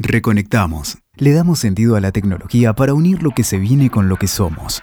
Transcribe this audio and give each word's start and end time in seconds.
Reconectamos. 0.00 0.98
Le 1.16 1.32
damos 1.32 1.58
sentido 1.58 1.96
a 1.96 2.00
la 2.00 2.12
tecnología 2.12 2.72
para 2.72 2.94
unir 2.94 3.20
lo 3.20 3.32
que 3.32 3.42
se 3.42 3.58
viene 3.58 3.90
con 3.90 4.08
lo 4.08 4.16
que 4.16 4.28
somos. 4.28 4.80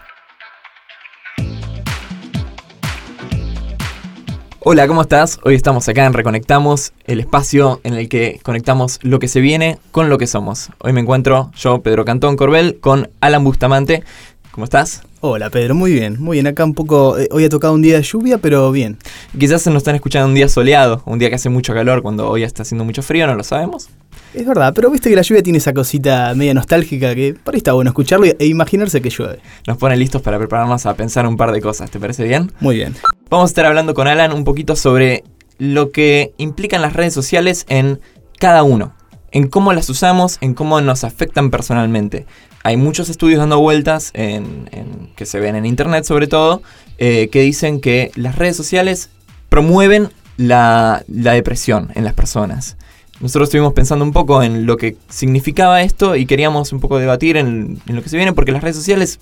Hola, 4.60 4.90
¿cómo 4.90 5.04
estás? 5.04 5.40
Hoy 5.44 5.56
estamos 5.56 5.88
acá 5.88 6.06
en 6.06 6.12
Reconectamos, 6.12 6.92
el 7.06 7.22
espacio 7.22 7.80
en 7.86 7.94
el 7.94 8.10
que 8.10 8.42
conectamos 8.44 9.00
lo 9.04 9.20
que 9.20 9.30
se 9.30 9.40
viene 9.40 9.78
con 9.92 10.10
lo 10.10 10.18
que 10.18 10.28
somos. 10.28 10.70
Hoy 10.80 10.92
me 10.92 11.00
encuentro 11.00 11.50
yo, 11.56 11.82
Pedro 11.82 12.04
Cantón 12.04 12.36
Corbel, 12.36 12.82
con 12.82 13.10
Alan 13.22 13.46
Bustamante. 13.46 14.04
¿Cómo 14.52 14.66
estás? 14.66 15.02
Hola 15.22 15.50
Pedro, 15.50 15.76
muy 15.76 15.94
bien, 15.94 16.22
muy 16.22 16.36
bien. 16.36 16.48
Acá 16.48 16.66
un 16.66 16.74
poco, 16.74 17.18
eh, 17.18 17.30
hoy 17.32 17.46
ha 17.46 17.50
tocado 17.50 17.74
un 17.74 17.82
día 17.82 17.96
de 17.96 18.04
lluvia, 18.04 18.38
pero 18.38 18.70
bien. 18.72 18.98
Quizás 19.40 19.62
se 19.62 19.70
nos 19.70 19.78
están 19.78 19.96
escuchando 19.96 20.28
un 20.28 20.36
día 20.36 20.50
soleado, 20.50 21.04
un 21.06 21.20
día 21.20 21.30
que 21.30 21.36
hace 21.36 21.50
mucho 21.50 21.74
calor, 21.74 22.02
cuando 22.02 22.30
hoy 22.30 22.44
está 22.44 22.64
haciendo 22.64 22.84
mucho 22.84 23.02
frío, 23.02 23.28
no 23.28 23.36
lo 23.36 23.44
sabemos. 23.44 23.90
Es 24.36 24.46
verdad, 24.46 24.74
pero 24.76 24.92
viste 24.92 25.10
que 25.10 25.16
la 25.16 25.22
lluvia 25.22 25.42
tiene 25.42 25.60
esa 25.60 25.74
cosita 25.74 26.34
media 26.36 26.54
nostálgica 26.54 27.16
que 27.16 27.36
por 27.42 27.54
ahí 27.54 27.60
está 27.60 27.72
bueno 27.72 27.90
escucharlo 27.92 28.26
e 28.26 28.46
imaginarse 28.46 29.02
que 29.02 29.10
llueve. 29.10 29.40
Nos 29.66 29.78
pone 29.78 29.96
listos 29.96 30.22
para 30.22 30.38
prepararnos 30.38 30.86
a 30.86 30.94
pensar 30.96 31.26
un 31.26 31.38
par 31.38 31.54
de 31.54 31.62
cosas, 31.62 31.90
¿te 31.90 32.02
parece 32.02 32.26
bien? 32.26 32.52
Muy 32.60 32.76
bien. 32.76 32.96
Vamos 33.30 33.50
a 33.50 33.52
estar 33.52 33.66
hablando 33.66 33.94
con 33.94 34.08
Alan 34.10 34.34
un 34.34 34.44
poquito 34.44 34.76
sobre 34.76 35.24
lo 35.58 35.92
que 35.92 36.34
implican 36.38 36.82
las 36.82 36.94
redes 36.94 37.14
sociales 37.14 37.66
en 37.70 38.02
cada 38.38 38.64
uno, 38.64 38.94
en 39.32 39.48
cómo 39.48 39.72
las 39.72 39.90
usamos, 39.90 40.38
en 40.42 40.54
cómo 40.54 40.82
nos 40.82 41.06
afectan 41.06 41.50
personalmente. 41.50 42.26
Hay 42.64 42.76
muchos 42.76 43.08
estudios 43.08 43.40
dando 43.40 43.62
vueltas 43.62 44.12
en, 44.16 44.70
que 45.16 45.26
se 45.26 45.40
ven 45.40 45.56
en 45.56 45.66
internet 45.66 46.04
sobre 46.04 46.28
todo, 46.28 46.62
eh, 46.98 47.30
que 47.32 47.40
dicen 47.40 47.80
que 47.80 48.12
las 48.16 48.36
redes 48.36 48.58
sociales 48.58 49.12
promueven 49.48 50.10
la, 50.36 51.06
la 51.08 51.32
depresión 51.32 51.92
en 51.96 52.04
las 52.04 52.14
personas. 52.14 52.76
Nosotros 53.20 53.48
estuvimos 53.48 53.74
pensando 53.74 54.04
un 54.04 54.12
poco 54.12 54.44
en 54.44 54.66
lo 54.66 54.78
que 54.78 54.98
significaba 55.10 55.82
esto 55.82 56.16
y 56.16 56.26
queríamos 56.26 56.74
un 56.74 56.80
poco 56.80 57.00
debatir 57.00 57.38
en, 57.38 57.80
lo 57.86 58.04
que 58.04 58.10
se 58.10 58.18
viene, 58.18 58.34
porque 58.34 58.52
las 58.52 58.62
redes 58.62 58.76
sociales 58.76 59.20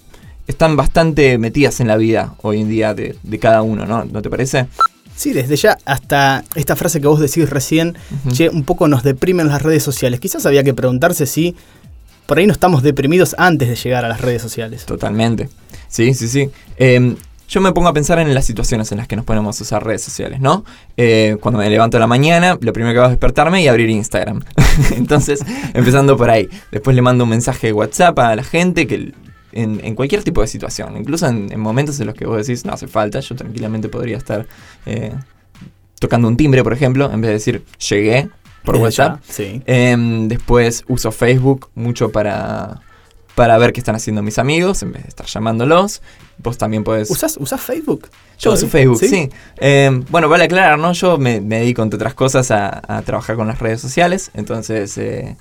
están 0.47 0.75
bastante 0.75 1.37
metidas 1.37 1.79
en 1.79 1.87
la 1.87 1.95
vida 1.95 2.35
hoy 2.41 2.61
en 2.61 2.69
día 2.69 2.93
de, 2.93 3.15
cada 3.39 3.61
uno, 3.61 3.85
¿no? 3.85 4.03
¿No 4.05 4.21
te 4.21 4.29
parece? 4.29 4.65
Sí, 5.15 5.31
desde 5.31 5.55
ya 5.55 5.77
hasta 5.85 6.43
esta 6.55 6.75
frase 6.75 6.99
que 6.99 7.07
vos 7.07 7.19
decís 7.19 7.49
recién, 7.49 7.95
che, 8.31 8.49
un 8.49 8.63
poco 8.63 8.87
nos 8.87 9.03
deprimen 9.03 9.47
las 9.47 9.61
redes 9.61 9.83
sociales. 9.83 10.19
Quizás 10.19 10.45
había 10.47 10.63
que 10.63 10.73
preguntarse 10.73 11.27
si 11.27 11.55
por 12.25 12.39
ahí 12.39 12.47
no 12.47 12.53
estamos 12.53 12.81
deprimidos 12.81 13.35
antes 13.37 13.69
de 13.69 13.75
llegar 13.75 14.05
a 14.05 14.07
las 14.07 14.21
redes 14.21 14.41
sociales. 14.41 14.85
Totalmente. 14.85 15.49
Sí, 15.87 16.15
sí, 16.15 16.27
sí. 16.27 16.49
Eh, 16.77 17.15
yo 17.47 17.61
me 17.61 17.71
pongo 17.71 17.87
a 17.87 17.93
pensar 17.93 18.19
en 18.19 18.33
las 18.33 18.45
situaciones 18.45 18.91
en 18.91 18.97
las 18.97 19.07
que 19.07 19.15
nos 19.15 19.25
ponemos 19.25 19.59
a 19.59 19.63
usar 19.63 19.85
redes 19.85 20.01
sociales, 20.01 20.39
¿no? 20.39 20.63
Eh, 20.97 21.37
cuando 21.39 21.59
me 21.59 21.69
levanto 21.69 21.97
a 21.97 21.99
la 21.99 22.07
mañana, 22.07 22.57
lo 22.59 22.73
primero 22.73 22.93
que 22.93 22.99
hago 22.99 23.07
es 23.07 23.11
despertarme 23.11 23.61
y 23.61 23.67
abrir 23.67 23.89
Instagram. 23.89 24.43
Entonces, 24.95 25.41
empezando 25.73 26.17
por 26.17 26.29
ahí. 26.29 26.49
Después 26.71 26.95
le 26.95 27.01
mando 27.01 27.25
un 27.25 27.29
mensaje 27.29 27.67
de 27.67 27.73
WhatsApp 27.73 28.17
a 28.19 28.35
la 28.35 28.43
gente 28.43 28.87
que 28.87 29.13
en, 29.51 29.95
cualquier 29.95 30.23
tipo 30.23 30.41
de 30.41 30.47
situación, 30.47 30.97
incluso 30.97 31.27
en, 31.27 31.59
momentos 31.59 31.99
en 31.99 32.07
los 32.07 32.15
que 32.15 32.25
vos 32.25 32.37
decís, 32.37 32.65
no 32.65 32.73
hace 32.73 32.87
falta, 32.87 33.19
yo 33.19 33.35
tranquilamente 33.35 33.87
podría 33.87 34.17
estar 34.17 34.47
eh, 34.85 35.13
tocando 35.99 36.27
un 36.27 36.37
timbre, 36.37 36.63
por 36.63 36.73
ejemplo, 36.73 37.11
en 37.11 37.21
vez 37.21 37.29
de 37.29 37.33
decir, 37.33 37.63
llegué 37.89 38.29
por 38.63 38.75
WhatsApp. 38.77 39.21
sí. 39.27 39.61
Em, 39.65 40.27
después 40.27 40.83
uso 40.87 41.11
Facebook 41.11 41.69
mucho 41.75 42.11
para 42.11 42.81
para 43.35 43.57
ver 43.57 43.73
qué 43.73 43.79
están 43.79 43.95
haciendo 43.95 44.21
mis 44.21 44.37
amigos 44.37 44.83
en 44.83 44.91
vez 44.91 45.03
de 45.03 45.09
estar 45.09 45.25
llamándolos. 45.25 46.01
Vos 46.37 46.57
también 46.57 46.83
podés... 46.83 47.09
¿Usás, 47.09 47.61
Facebook? 47.61 48.09
Yo 48.39 48.53
uso 48.53 48.67
Facebook, 48.67 48.99
sí. 48.99 49.29
Eh, 49.57 50.03
bueno, 50.09 50.27
vale 50.27 50.45
aclarar, 50.45 50.77
¿no? 50.77 50.91
Yo 50.93 51.17
me, 51.17 51.39
dedico, 51.39 51.83
entre 51.83 51.95
otras 51.97 52.13
cosas, 52.13 52.51
a, 52.51 53.01
trabajar 53.05 53.35
con 53.35 53.47
las 53.47 53.59
redes 53.59 53.79
sociales. 53.79 54.31
Entonces, 54.33 54.97
eh, 54.97 55.37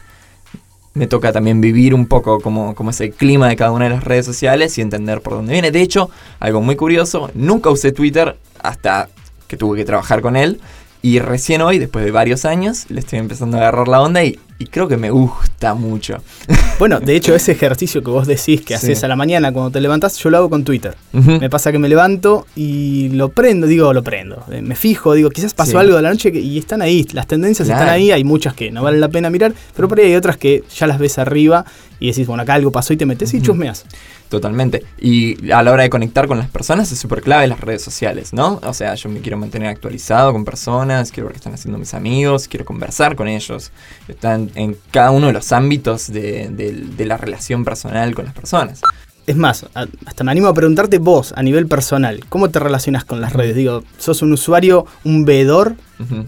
me 0.94 1.06
toca 1.06 1.32
también 1.32 1.60
vivir 1.60 1.94
un 1.94 2.06
poco 2.06 2.40
como, 2.40 2.74
como 2.74 2.90
es 2.90 3.00
el 3.00 3.12
clima 3.12 3.48
de 3.48 3.56
cada 3.56 3.72
una 3.72 3.86
de 3.86 3.90
las 3.92 4.04
redes 4.04 4.26
sociales 4.26 4.76
y 4.78 4.82
entender 4.82 5.22
por 5.22 5.34
dónde 5.34 5.52
viene. 5.54 5.70
De 5.70 5.80
hecho, 5.80 6.10
algo 6.38 6.60
muy 6.60 6.76
curioso, 6.76 7.30
nunca 7.34 7.70
usé 7.70 7.92
Twitter 7.92 8.36
hasta 8.60 9.08
que 9.48 9.56
tuve 9.56 9.78
que 9.78 9.84
trabajar 9.84 10.20
con 10.20 10.36
él. 10.36 10.60
Y 11.00 11.18
recién 11.18 11.62
hoy, 11.62 11.78
después 11.78 12.04
de 12.04 12.12
varios 12.12 12.44
años, 12.44 12.86
le 12.88 13.00
estoy 13.00 13.18
empezando 13.18 13.56
a 13.56 13.60
agarrar 13.60 13.88
la 13.88 14.00
onda 14.00 14.22
y, 14.22 14.38
creo 14.70 14.88
que 14.88 14.96
me 14.96 15.10
gusta 15.10 15.74
mucho. 15.74 16.18
Bueno, 16.78 16.98
de 16.98 17.14
hecho, 17.14 17.32
ese 17.32 17.52
ejercicio 17.52 18.02
que 18.02 18.10
vos 18.10 18.26
decís 18.26 18.62
que 18.62 18.74
haces 18.74 19.04
a 19.04 19.08
la 19.08 19.14
mañana 19.14 19.52
cuando 19.52 19.70
te 19.70 19.80
levantás, 19.80 20.18
yo 20.18 20.30
lo 20.30 20.38
hago 20.38 20.50
con 20.50 20.64
Twitter. 20.64 20.96
Me 21.12 21.48
pasa 21.48 21.70
que 21.70 21.78
me 21.78 21.88
levanto 21.88 22.46
y 22.56 23.10
lo 23.10 23.28
prendo, 23.28 23.68
digo, 23.68 23.92
lo 23.92 24.02
prendo. 24.02 24.44
Eh, 24.50 24.62
me 24.62 24.74
fijo, 24.74 25.14
digo, 25.14 25.30
quizás 25.30 25.54
pasó 25.54 25.78
algo 25.78 25.94
de 25.94 26.02
la 26.02 26.10
noche 26.10 26.32
y 26.34 26.58
están 26.58 26.82
ahí, 26.82 27.06
las 27.12 27.28
tendencias 27.28 27.68
están 27.68 27.88
ahí, 27.88 28.10
hay 28.10 28.24
muchas 28.24 28.54
que 28.54 28.72
no 28.72 28.82
valen 28.82 29.00
la 29.00 29.10
pena 29.10 29.30
mirar, 29.30 29.54
pero 29.76 29.86
por 29.86 30.00
ahí 30.00 30.06
hay 30.06 30.16
otras 30.16 30.36
que 30.36 30.64
ya 30.74 30.88
las 30.88 30.98
ves 30.98 31.18
arriba 31.18 31.64
y 32.00 32.08
decís, 32.08 32.26
bueno, 32.26 32.42
acá 32.42 32.54
algo 32.54 32.72
pasó 32.72 32.92
y 32.92 32.96
te 32.96 33.06
metes 33.06 33.32
y 33.32 33.40
chusmeas. 33.40 33.84
Totalmente. 34.28 34.82
Y 34.98 35.52
a 35.52 35.62
la 35.62 35.72
hora 35.72 35.82
de 35.82 35.90
conectar 35.90 36.26
con 36.26 36.38
las 36.38 36.48
personas 36.48 36.90
es 36.90 36.98
súper 36.98 37.20
clave 37.20 37.46
las 37.46 37.60
redes 37.60 37.82
sociales, 37.82 38.32
¿no? 38.32 38.60
O 38.64 38.72
sea, 38.72 38.94
yo 38.94 39.10
me 39.10 39.20
quiero 39.20 39.36
mantener 39.36 39.68
actualizado 39.68 40.32
con 40.32 40.44
personas, 40.44 41.12
quiero 41.12 41.26
ver 41.26 41.34
qué 41.34 41.38
están 41.40 41.52
haciendo 41.52 41.78
mis 41.78 41.92
amigos, 41.92 42.48
quiero 42.48 42.64
conversar 42.64 43.14
con 43.14 43.28
ellos. 43.28 43.70
Están 44.08 44.50
en 44.54 44.76
cada 44.90 45.10
uno 45.10 45.28
de 45.28 45.32
los 45.32 45.52
ámbitos 45.52 46.12
de, 46.12 46.48
de 46.48 47.06
la 47.06 47.16
relación 47.16 47.64
personal 47.64 48.14
con 48.14 48.24
las 48.26 48.34
personas. 48.34 48.80
Es 49.24 49.36
más, 49.36 49.66
hasta 50.04 50.24
me 50.24 50.32
animo 50.32 50.48
a 50.48 50.54
preguntarte 50.54 50.98
vos, 50.98 51.32
a 51.36 51.44
nivel 51.44 51.68
personal, 51.68 52.24
¿cómo 52.28 52.50
te 52.50 52.58
relacionas 52.58 53.04
con 53.04 53.20
las 53.20 53.32
redes? 53.32 53.54
Digo, 53.54 53.84
¿sos 53.96 54.20
un 54.20 54.32
usuario, 54.32 54.84
un 55.04 55.24
veedor? 55.24 55.76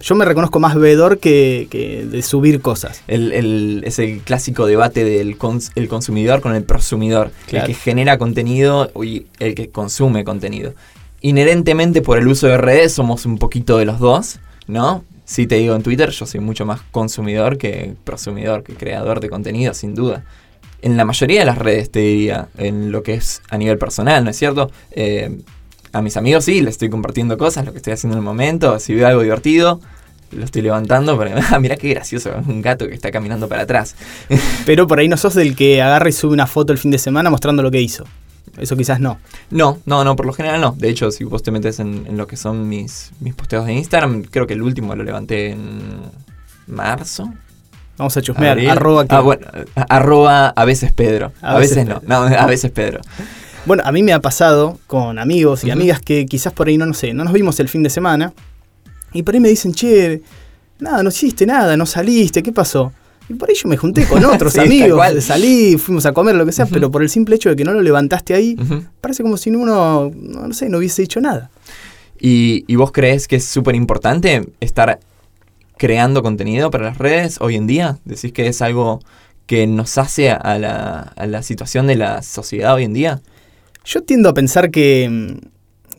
Yo 0.01 0.15
me 0.15 0.25
reconozco 0.25 0.61
más 0.61 0.77
veedor 0.77 1.19
que, 1.19 2.07
de 2.09 2.23
subir 2.23 2.61
cosas. 2.61 3.03
El, 3.09 3.33
el, 3.33 3.83
es 3.85 3.99
el 3.99 4.21
clásico 4.21 4.67
debate 4.67 5.05
del 5.05 5.37
el 5.75 5.89
consumidor 5.89 6.41
con 6.41 6.55
el 6.55 6.63
prosumidor. 6.63 7.33
El 7.51 7.65
que 7.65 7.75
genera 7.75 8.17
contenido 8.17 8.93
y 9.03 9.27
el 9.41 9.57
que 9.57 9.71
consume 9.71 10.23
contenido. 10.23 10.75
Inherentemente 11.21 12.01
por 12.01 12.19
el 12.19 12.29
uso 12.29 12.47
de 12.47 12.59
redes 12.59 12.93
somos 12.93 13.27
un 13.27 13.39
poquito 13.39 13.79
de 13.79 13.87
los 13.87 13.99
dos, 13.99 14.39
¿no? 14.69 15.03
Si 15.25 15.47
te 15.47 15.57
digo 15.57 15.75
en 15.75 15.83
Twitter, 15.83 16.11
yo 16.11 16.27
soy 16.27 16.41
mucho 16.41 16.67
más 16.67 16.81
consumidor 16.91 17.59
que 17.59 17.95
prosumidor, 18.05 18.63
que 18.63 18.75
creador 18.75 19.21
de 19.21 19.31
contenido, 19.31 19.75
sin 19.75 19.95
duda 19.95 20.25
en 20.85 20.99
la 20.99 21.07
mayoría 21.07 21.41
de 21.41 21.47
las 21.47 21.57
redes, 21.57 21.91
te 21.91 22.01
diría, 22.01 22.49
en 22.59 22.93
lo 22.93 23.03
que 23.03 23.15
es 23.15 23.41
a 23.49 23.57
nivel 23.57 23.79
personal, 23.79 24.23
¿no 24.23 24.29
es 24.29 24.37
cierto? 24.37 24.71
Eh, 24.91 25.39
a 25.95 26.03
mis 26.03 26.19
amigos 26.19 26.45
sí, 26.45 26.61
les 26.61 26.73
estoy 26.73 26.91
compartiendo 26.91 27.39
cosas, 27.39 27.65
lo 27.65 27.73
que 27.73 27.79
estoy 27.79 27.95
haciendo 27.95 28.17
en 28.17 28.19
el 28.19 28.25
momento, 28.25 28.79
si 28.79 28.95
veo 28.95 29.09
algo 29.09 29.23
divertido, 29.23 29.81
lo 30.31 30.45
estoy 30.45 30.61
levantando, 30.61 31.19
pero 31.19 31.37
ah, 31.51 31.59
mira 31.59 31.77
qué 31.77 31.89
gracioso, 31.89 32.33
un 32.47 32.61
gato 32.61 32.87
que 32.87 32.93
está 32.93 33.11
caminando 33.11 33.49
para 33.49 33.63
atrás. 33.63 33.97
Pero 34.67 34.87
por 34.87 34.99
ahí 34.99 35.09
no 35.09 35.17
sos 35.17 35.33
del 35.33 35.57
que 35.57 35.81
agarra 35.81 36.11
y 36.11 36.13
sube 36.13 36.35
una 36.35 36.47
foto 36.47 36.75
el 36.75 36.79
fin 36.79 36.91
de 36.91 36.99
semana 36.99 37.31
mostrando 37.31 37.63
lo 37.63 37.71
que 37.71 37.81
hizo. 37.81 38.05
Eso 38.59 38.77
quizás 38.77 39.01
no. 39.01 39.19
No, 39.51 39.79
no, 39.87 40.05
no, 40.05 40.17
por 40.17 40.27
lo 40.27 40.33
general 40.33 40.61
no. 40.61 40.75
De 40.79 40.89
hecho, 40.89 41.11
si 41.11 41.25
vos 41.25 41.43
te 41.43 41.51
metes 41.51 41.81
en, 41.81 42.07
en 42.07 42.17
lo 42.17 42.27
que 42.27 42.37
son 42.37 42.69
mis, 42.69 43.11
mis 43.21 43.35
posteos 43.35 43.67
de 43.67 43.73
Instagram, 43.73 44.23
creo 44.23 44.47
que 44.47 44.55
el 44.55 44.63
último 44.63 44.95
lo 44.95 45.03
levanté 45.03 45.51
en 45.51 46.03
marzo, 46.67 47.33
Vamos 47.97 48.17
a 48.17 48.23
chusmear. 48.23 48.59
Arroba, 48.59 49.07
ah, 49.09 49.21
bueno, 49.21 49.47
arroba 49.89 50.49
a 50.49 50.65
veces 50.65 50.93
Pedro. 50.93 51.33
A, 51.41 51.59
veces, 51.59 51.87
no. 51.87 52.03
no. 52.07 52.17
A 52.17 52.47
veces 52.47 52.71
Pedro. 52.73 53.01
Bueno, 53.67 53.83
a 53.87 53.93
mí 53.93 54.03
me 54.03 54.13
ha 54.13 54.21
pasado 54.21 54.79
con 54.87 55.19
amigos 55.19 55.65
y 55.65 55.71
amigas 55.71 56.01
que 56.01 56.27
quizás 56.27 56.53
por 56.53 56.67
ahí 56.67 56.77
no, 56.77 56.87
no 56.87 56.95
sé, 56.95 57.15
no 57.15 57.25
nos 57.25 57.33
vimos 57.33 57.59
el 57.61 57.69
fin 57.69 57.83
de 57.83 57.91
semana. 57.91 58.33
Y 59.13 59.23
por 59.23 59.35
ahí 59.35 59.41
me 59.41 59.49
dicen, 59.49 59.73
che, 59.73 60.23
nada, 60.81 61.03
no 61.03 61.09
hiciste 61.09 61.47
nada, 61.47 61.77
no 61.77 61.87
saliste, 61.87 62.43
¿qué 62.43 62.53
pasó? 62.53 62.93
Y 63.29 63.35
por 63.35 63.49
ahí 63.49 63.55
yo 63.55 63.69
me 63.69 63.77
junté 63.77 64.05
con 64.07 64.25
otros 64.25 64.57
amigos, 64.59 65.03
salí, 65.21 65.79
fuimos 65.79 66.07
a 66.07 66.13
comer, 66.13 66.35
lo 66.35 66.45
que 66.45 66.53
sea, 66.53 66.67
pero 66.67 66.91
por 66.91 67.03
el 67.03 67.09
simple 67.09 67.37
hecho 67.37 67.49
de 67.49 67.57
que 67.57 67.65
no 67.65 67.73
lo 67.73 67.81
levantaste 67.81 68.35
ahí, 68.35 68.57
parece 69.01 69.23
como 69.23 69.37
si 69.37 69.51
uno, 69.51 70.11
no, 70.15 70.53
sé, 70.53 70.69
no 70.69 70.79
hubiese 70.79 71.03
dicho 71.03 71.21
nada. 71.21 71.51
¿Y, 72.21 72.65
y 72.67 72.77
vos 72.77 72.93
crees 72.93 73.29
que 73.29 73.37
es 73.37 73.45
súper 73.45 73.75
importante 73.75 74.49
estar 74.61 74.99
creando 75.77 76.23
contenido 76.23 76.71
para 76.71 76.85
las 76.85 76.99
redes 76.99 77.39
hoy 77.41 77.57
en 77.57 77.67
día? 77.67 77.99
¿Decís 78.05 78.33
que 78.33 78.47
es 78.47 78.63
algo 78.63 79.01
que 79.47 79.67
nos 79.67 79.99
hace 79.99 80.31
a 80.31 80.59
la, 80.59 81.01
a 81.01 81.27
la 81.27 81.43
situación 81.43 81.87
de 81.87 81.97
la 81.97 82.23
sociedad 82.23 82.75
hoy 82.75 82.85
en 82.85 82.95
día? 82.95 83.21
Yo 83.85 84.03
tiendo 84.03 84.31
a 84.31 84.35
pensar 84.35 84.71
que 84.71 85.09
mm, 85.11 85.54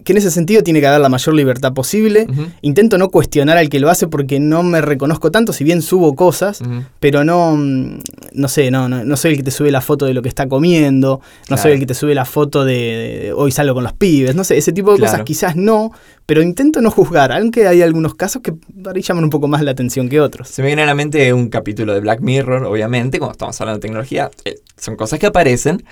que 0.05 0.13
en 0.13 0.17
ese 0.17 0.31
sentido 0.31 0.61
tiene 0.61 0.79
que 0.79 0.85
dar 0.85 1.01
la 1.01 1.09
mayor 1.09 1.35
libertad 1.35 1.73
posible. 1.73 2.27
Intento 2.61 2.97
no 2.97 3.09
cuestionar 3.09 3.57
al 3.57 3.69
que 3.69 3.79
lo 3.79 3.89
hace 3.89 4.07
porque 4.07 4.39
no 4.39 4.63
me 4.63 4.79
reconozco 4.79 5.31
tanto, 5.31 5.51
si 5.51 5.63
bien 5.63 5.81
subo 5.81 6.15
cosas, 6.15 6.61
pero 6.99 7.23
no, 7.23 7.57
mm, 7.57 7.99
no 8.33 8.47
sé, 8.47 8.71
no, 8.71 8.87
no, 8.87 9.17
soy 9.17 9.31
el 9.31 9.37
que 9.37 9.43
te 9.43 9.51
sube 9.51 9.71
la 9.71 9.81
foto 9.81 10.05
de 10.05 10.13
lo 10.13 10.21
que 10.21 10.29
está 10.29 10.47
comiendo, 10.47 11.21
no 11.49 11.57
soy 11.57 11.73
el 11.73 11.79
que 11.79 11.87
te 11.87 11.95
sube 11.95 12.13
la 12.13 12.25
foto 12.25 12.63
de, 12.63 13.33
hoy 13.35 13.51
salgo 13.51 13.73
con 13.73 13.83
los 13.83 13.93
pibes, 13.93 14.35
no 14.35 14.43
sé, 14.43 14.57
ese 14.57 14.71
tipo 14.71 14.93
de 14.93 14.99
cosas 14.99 15.23
quizás 15.23 15.55
no, 15.55 15.91
pero 16.27 16.43
intento 16.43 16.81
no 16.81 16.91
juzgar, 16.91 17.31
aunque 17.31 17.67
hay 17.67 17.81
algunos 17.81 18.13
casos 18.13 18.43
que 18.43 18.53
ahí 18.93 19.01
llaman 19.01 19.23
un 19.23 19.31
poco 19.31 19.47
más 19.47 19.63
la 19.63 19.71
atención 19.71 20.07
que 20.07 20.21
otros. 20.21 20.49
Se 20.49 20.61
me 20.61 20.67
viene 20.67 20.83
a 20.83 20.85
la 20.85 20.95
mente 20.95 21.33
un 21.33 21.49
capítulo 21.49 21.93
de 21.93 21.99
Black 21.99 22.21
Mirror, 22.21 22.65
obviamente, 22.65 23.17
cuando 23.17 23.31
estamos 23.31 23.59
hablando 23.59 23.79
de 23.79 23.81
tecnología, 23.81 24.29
eh, 24.43 24.59
son 24.77 24.95
cosas 24.95 25.17
que 25.17 25.25
aparecen, 25.25 25.83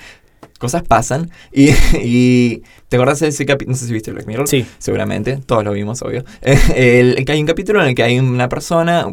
cosas 0.63 0.83
pasan. 0.83 1.29
Y, 1.51 1.69
y 2.01 2.63
¿te 2.87 2.95
acordás 2.95 3.19
de 3.19 3.27
ese 3.27 3.45
capítulo? 3.45 3.73
No 3.73 3.77
sé 3.77 3.85
si 3.85 3.93
viste 3.93 4.11
Black 4.11 4.25
Mirror. 4.25 4.47
Sí. 4.47 4.65
Seguramente, 4.79 5.37
todos 5.45 5.63
lo 5.63 5.73
vimos, 5.73 6.01
obvio. 6.01 6.23
el, 6.41 7.23
hay 7.27 7.39
un 7.39 7.45
capítulo 7.45 7.81
en 7.81 7.89
el 7.89 7.95
que 7.95 8.03
hay 8.03 8.17
una 8.17 8.49
persona 8.49 9.05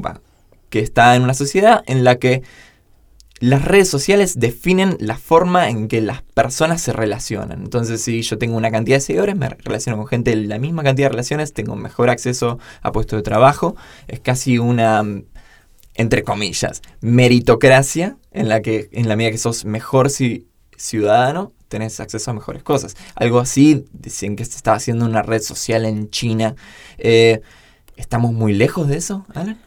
que 0.71 0.79
está 0.79 1.17
en 1.17 1.23
una 1.23 1.35
sociedad 1.35 1.83
en 1.87 2.05
la 2.05 2.17
que 2.17 2.43
las 3.41 3.65
redes 3.65 3.89
sociales 3.89 4.39
definen 4.39 4.97
la 5.01 5.17
forma 5.17 5.71
en 5.71 5.89
que 5.89 6.01
las 6.03 6.23
personas 6.23 6.83
se 6.83 6.93
relacionan. 6.93 7.63
Entonces, 7.63 8.03
si 8.03 8.21
yo 8.21 8.39
tengo 8.39 8.57
una 8.57 8.71
cantidad 8.71 8.99
de 8.99 9.01
seguidores, 9.01 9.35
me 9.35 9.49
relaciono 9.49 9.97
con 9.97 10.07
gente 10.07 10.31
de 10.31 10.37
la 10.47 10.59
misma 10.59 10.83
cantidad 10.83 11.07
de 11.07 11.13
relaciones, 11.13 11.55
tengo 11.55 11.75
mejor 11.75 12.11
acceso 12.11 12.59
a 12.83 12.93
puestos 12.93 13.19
de 13.19 13.23
trabajo. 13.23 13.77
Es 14.09 14.21
casi 14.21 14.59
una, 14.59 15.03
entre 15.95 16.23
comillas, 16.23 16.83
meritocracia 17.01 18.19
en 18.31 18.49
la 18.49 18.61
que, 18.61 18.91
en 18.93 19.09
la 19.09 19.17
medida 19.17 19.33
que 19.33 19.39
sos 19.39 19.65
mejor 19.65 20.11
ciudadano, 20.81 21.53
tenés 21.69 22.01
acceso 22.01 22.31
a 22.31 22.35
mejores 22.35 22.63
cosas. 22.63 22.97
Algo 23.15 23.39
así, 23.39 23.85
dicen 23.93 24.37
que 24.37 24.45
se 24.45 24.57
estaba 24.57 24.77
haciendo 24.77 25.05
una 25.05 25.23
red 25.23 25.43
social 25.43 25.85
en 25.85 26.11
China. 26.11 26.55
Eh, 26.99 27.41
¿Estamos 27.97 28.33
muy 28.33 28.55
lejos 28.55 28.89
de 28.89 28.97
eso, 28.97 29.27
Alan? 29.35 29.59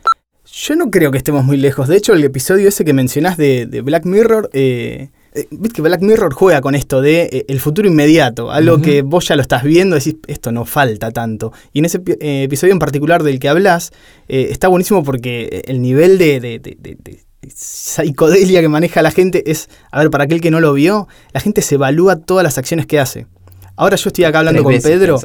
Yo 0.51 0.75
no 0.75 0.92
creo 0.92 1.12
que 1.12 1.18
estemos 1.18 1.44
muy 1.44 1.57
lejos. 1.57 1.88
De 1.88 1.98
hecho, 1.98 2.13
el 2.13 2.24
episodio 2.24 2.69
ese 2.69 2.86
que 2.86 2.94
mencionás 2.94 3.38
de, 3.38 3.81
Black 3.83 4.06
Mirror, 4.06 4.50
eh, 4.54 5.10
eh 5.33 5.48
que 5.74 5.81
Black 5.81 6.01
Mirror 6.01 6.33
juega 6.33 6.62
con 6.62 6.75
esto 6.75 7.01
de 7.01 7.24
eh, 7.24 7.45
el 7.48 7.60
futuro 7.60 7.88
inmediato, 7.88 8.51
algo 8.51 8.80
que 8.80 9.01
vos 9.01 9.27
ya 9.27 9.36
lo 9.36 9.42
estás 9.42 9.63
viendo, 9.63 9.95
decís, 9.95 10.18
esto 10.27 10.51
no 10.51 10.65
falta 10.65 11.12
tanto. 11.12 11.54
Y 11.74 11.80
en 11.80 11.86
ese 11.86 12.01
eh, 12.19 12.44
episodio 12.44 12.74
en 12.74 12.80
particular 12.80 13.24
del 13.24 13.39
que 13.39 13.50
hablas, 13.50 13.92
está 14.27 14.68
buenísimo 14.68 15.04
porque 15.04 15.63
el 15.65 15.81
nivel 15.81 16.19
de, 16.19 16.39
de, 16.39 17.23
psicodelia 17.50 18.62
que 18.62 18.69
maneja 18.69 19.01
la 19.01 19.12
gente 19.12 19.50
es, 19.50 19.69
a 19.92 20.00
ver, 20.00 20.10
para 20.10 20.25
aquel 20.25 20.42
que 20.42 20.51
no 20.51 20.60
lo 20.60 20.74
vio, 20.74 21.07
la 21.34 21.40
gente 21.40 21.62
se 21.62 21.75
evalúa 21.75 22.18
todas 22.18 22.44
las 22.44 22.57
acciones 22.57 22.86
que 22.86 23.00
hace. 23.00 23.28
Ahora 23.75 23.95
yo 23.95 24.10
estoy 24.10 24.25
acá 24.25 24.40
hablando 24.40 24.63
con 24.63 24.80
Pedro 24.80 25.19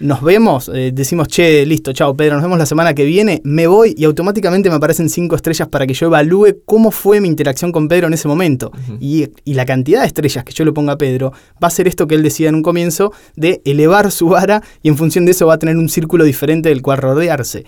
nos 0.00 0.22
vemos, 0.22 0.70
eh, 0.74 0.92
decimos, 0.92 1.28
che, 1.28 1.64
listo, 1.66 1.92
chao 1.92 2.16
Pedro, 2.16 2.34
nos 2.34 2.42
vemos 2.42 2.58
la 2.58 2.66
semana 2.66 2.94
que 2.94 3.04
viene, 3.04 3.42
me 3.44 3.66
voy 3.66 3.94
y 3.96 4.04
automáticamente 4.04 4.70
me 4.70 4.76
aparecen 4.76 5.10
cinco 5.10 5.36
estrellas 5.36 5.68
para 5.68 5.86
que 5.86 5.92
yo 5.92 6.06
evalúe 6.06 6.62
cómo 6.64 6.90
fue 6.90 7.20
mi 7.20 7.28
interacción 7.28 7.70
con 7.70 7.86
Pedro 7.86 8.06
en 8.06 8.14
ese 8.14 8.26
momento. 8.26 8.72
y, 8.98 9.28
la 9.44 9.66
cantidad 9.66 10.00
de 10.00 10.06
estrellas 10.06 10.44
que 10.44 10.52
yo 10.54 10.64
le 10.64 10.72
ponga 10.72 10.94
a 10.94 10.98
Pedro 10.98 11.32
va 11.62 11.68
a 11.68 11.70
ser 11.70 11.86
esto 11.86 12.06
que 12.06 12.14
él 12.14 12.22
decía 12.22 12.48
en 12.48 12.54
un 12.54 12.62
comienzo, 12.62 13.12
de 13.36 13.60
elevar 13.64 14.10
su 14.10 14.28
vara 14.28 14.62
y 14.82 14.88
en 14.88 14.96
función 14.96 15.26
de 15.26 15.32
eso 15.32 15.46
va 15.46 15.54
a 15.54 15.58
tener 15.58 15.76
un 15.76 15.88
círculo 15.88 16.24
diferente 16.24 16.70
del 16.70 16.80
cual 16.80 16.98
rodearse. 16.98 17.64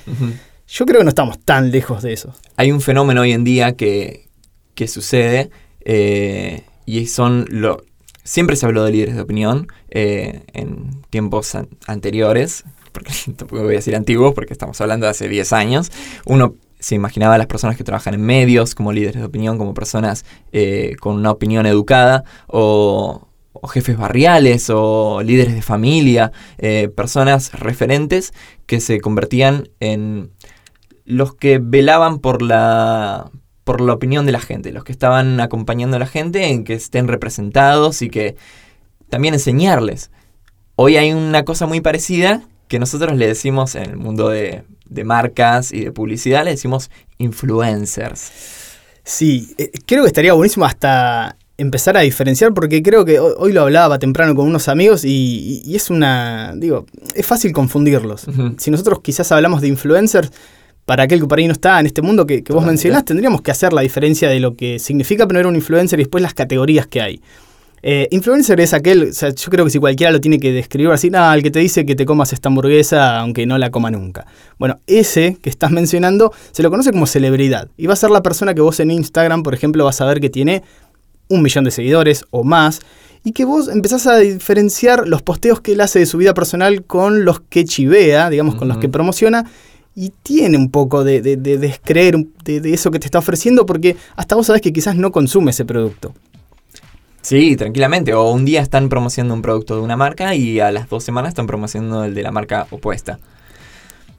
Yo 0.73 0.87
creo 0.87 1.01
que 1.01 1.05
no 1.05 1.11
estamos 1.11 1.39
tan 1.39 1.71
lejos 1.71 2.03
de 2.03 2.15
eso. 2.15 2.33
Hay 2.57 2.73
un 2.73 2.81
fenómeno 2.81 3.21
hoy 3.21 3.33
en 3.33 3.45
día 3.45 3.77
que, 3.77 4.31
que 4.75 4.89
sucede 4.89 5.51
eh, 5.85 6.63
y 6.87 7.07
son 7.09 7.45
lo, 7.51 7.85
Siempre 8.25 8.57
se 8.57 8.65
habló 8.65 8.83
de 8.85 8.93
líderes 8.93 9.17
de 9.17 9.21
opinión 9.21 9.67
eh, 9.91 10.45
en 10.55 11.03
tiempos 11.11 11.59
anteriores, 11.87 12.65
porque 12.93 13.13
tampoco 13.37 13.65
voy 13.65 13.75
a 13.75 13.77
decir 13.77 13.95
antiguos 13.95 14.33
porque 14.33 14.55
estamos 14.55 14.81
hablando 14.81 15.05
de 15.05 15.11
hace 15.11 15.29
10 15.29 15.53
años. 15.53 15.93
Uno 16.25 16.55
se 16.79 16.95
imaginaba 16.95 17.35
a 17.35 17.39
las 17.39 17.49
personas 17.49 17.77
que 17.77 17.85
trabajan 17.85 18.15
en 18.15 18.23
medios 18.23 18.75
como 18.75 18.93
líderes 18.93 19.21
de 19.21 19.27
opinión, 19.27 19.59
como 19.59 19.75
personas 19.75 20.25
eh, 20.53 20.97
con 21.01 21.17
una 21.17 21.33
opinión 21.33 21.67
educada 21.67 22.25
o, 22.47 23.29
jefes 23.71 23.99
barriales 23.99 24.71
o 24.71 25.23
líderes 25.23 25.55
de 25.55 25.63
familia, 25.63 26.33
personas 26.97 27.53
referentes 27.53 28.33
que 28.67 28.81
se 28.81 29.01
convertían 29.01 29.69
en 29.79 30.33
los 31.05 31.35
que 31.35 31.59
velaban 31.63 32.19
por 32.19 32.43
la, 32.43 33.31
por 33.65 33.81
la 33.81 33.93
opinión 33.93 34.27
de 34.27 34.33
la 34.33 34.41
gente, 34.41 34.73
los 34.73 34.85
que 34.85 34.93
estaban 34.93 35.41
acompañando 35.41 35.97
a 35.97 36.01
la 36.01 36.07
gente 36.07 36.49
en 36.49 36.65
que 36.65 36.75
estén 36.75 37.09
representados 37.09 38.03
y 38.03 38.11
que 38.11 38.37
también 39.09 39.35
enseñarles. 39.35 40.11
Hoy 40.77 40.97
hay 40.97 41.13
una 41.13 41.45
cosa 41.45 41.67
muy 41.67 41.81
parecida 41.81 42.43
que 42.69 42.79
nosotros 42.79 43.17
le 43.17 43.27
decimos 43.27 43.75
en 43.75 43.91
el 43.91 43.97
mundo 43.99 44.31
de, 44.31 44.65
marcas 45.05 45.73
y 45.73 45.85
de 45.85 45.93
publicidad, 45.93 46.45
le 46.45 46.53
decimos 46.53 46.91
influencers. 47.19 48.31
Sí, 49.05 49.55
eh, 49.59 49.71
creo 49.87 50.05
que 50.05 50.07
estaría 50.07 50.33
buenísimo 50.33 50.65
hasta 50.65 51.37
empezar 51.59 51.97
a 51.97 52.01
diferenciar 52.01 52.55
porque 52.55 52.83
creo 52.83 53.05
que 53.05 53.21
hoy 53.21 53.53
lo 53.53 53.63
hablaba 53.63 53.99
temprano 53.99 54.35
con 54.35 54.47
unos 54.47 54.69
amigos 54.69 55.05
y, 55.05 55.63
es 55.75 55.91
una, 55.91 56.55
digo, 56.57 56.87
es 57.15 57.27
fácil 57.27 57.53
confundirlos. 57.53 58.27
Si 58.59 58.71
nosotros 58.71 59.01
quizás 59.03 59.31
hablamos 59.33 59.61
de 59.61 59.69
influencers, 59.69 60.33
para 60.85 61.05
aquel 61.05 61.21
que 61.21 61.27
por 61.27 61.39
ahí 61.39 61.47
no 61.47 61.53
está 61.53 61.79
en 61.81 61.87
este 61.87 62.03
mundo 62.03 62.27
que, 62.27 62.43
vos 62.49 62.65
mencionás, 62.65 63.05
tendríamos 63.05 63.43
que 63.43 63.51
hacer 63.51 63.73
la 63.73 63.83
diferencia 63.83 64.29
de 64.29 64.41
lo 64.41 64.57
que 64.57 64.79
significa 64.79 65.27
poner 65.27 65.47
un 65.47 65.55
influencer 65.55 66.01
y 66.01 66.03
después 66.03 66.23
las 66.23 66.35
categorías 66.35 66.87
que 66.87 67.01
hay. 67.01 67.21
Eh, 67.85 68.07
influencer 68.13 68.61
es 68.61 68.75
aquel, 68.75 69.09
o 69.09 69.13
sea, 69.13 69.31
yo 69.31 69.51
creo 69.51 69.65
que 69.65 69.71
si 69.73 69.81
cualquiera 69.81 70.13
lo 70.13 70.21
tiene 70.21 70.39
que 70.39 70.53
describir 70.53 70.93
así, 70.93 71.11
nada, 71.11 71.35
el 71.35 71.43
que 71.43 71.51
te 71.51 71.59
dice 71.59 71.85
que 71.85 71.97
te 71.97 72.07
comas 72.07 72.33
esta 72.33 72.49
hamburguesa 72.49 73.19
aunque 73.19 73.45
no 73.45 73.59
la 73.59 73.71
coma 73.71 73.91
nunca. 73.91 74.27
Bueno, 74.59 74.79
ese 74.87 75.37
que 75.43 75.51
estás 75.51 75.73
mencionando 75.73 76.33
se 76.53 76.63
lo 76.63 76.71
conoce 76.71 76.93
como 76.93 77.07
celebridad. 77.07 77.69
Y 77.77 77.87
va 77.87 77.95
a 77.95 77.97
ser 77.97 78.11
la 78.11 78.23
persona 78.23 78.55
que 78.55 78.61
vos 78.61 78.79
en 78.79 78.93
Instagram, 78.93 79.43
por 79.43 79.55
ejemplo, 79.55 79.85
vas 79.85 80.01
a 80.01 80.05
ver 80.05 80.21
que 80.21 80.31
tiene 80.31 80.63
un 81.29 81.43
millón 81.43 81.65
de 81.65 81.73
seguidores 81.73 82.25
o 82.31 82.45
más. 82.45 82.81
Y 83.25 83.33
que 83.33 83.45
vos 83.45 83.69
empezás 83.69 84.07
a 84.07 84.19
diferenciar 84.19 85.09
los 85.09 85.23
posteos 85.23 85.61
que 85.61 85.73
él 85.73 85.81
hace 85.81 86.01
de 86.01 86.07
su 86.07 86.19
vida 86.19 86.35
personal 86.35 86.85
con 86.85 87.25
los 87.25 87.41
que 87.41 87.65
chivea, 87.65 88.31
digamos, 88.31 88.57
con 88.57 88.69
los 88.69 88.79
que 88.79 88.89
promociona 88.89 89.45
y 89.95 90.13
tiene 90.23 90.57
un 90.57 90.71
poco 90.71 91.05
de, 91.05 91.21
descreer 91.21 92.27
de, 92.45 92.73
eso 92.73 92.91
que 92.91 92.99
te 92.99 93.07
está 93.07 93.19
ofreciendo 93.19 93.67
porque 93.67 93.97
hasta 94.17 94.35
vos 94.35 94.47
sabés 94.47 94.63
que 94.63 94.73
quizás 94.73 94.97
no 94.97 95.13
consume 95.13 95.51
ese 95.51 95.65
producto. 95.65 96.15
Sí, 97.21 97.57
tranquilamente. 97.57 98.15
O 98.15 98.31
un 98.33 98.45
día 98.45 98.61
están 98.61 98.89
promocionando 98.89 99.35
un 99.35 99.43
producto 99.43 99.77
de 99.77 99.83
una 99.83 99.97
marca 99.97 100.35
y 100.35 100.59
a 100.61 100.73
las 100.73 100.89
dos 100.89 101.05
semanas 101.05 101.31
están 101.31 101.47
promocionando 101.47 102.05
el 102.05 102.15
de 102.15 102.23
la 102.23 102.33
marca 102.33 102.67
opuesta. 102.71 103.19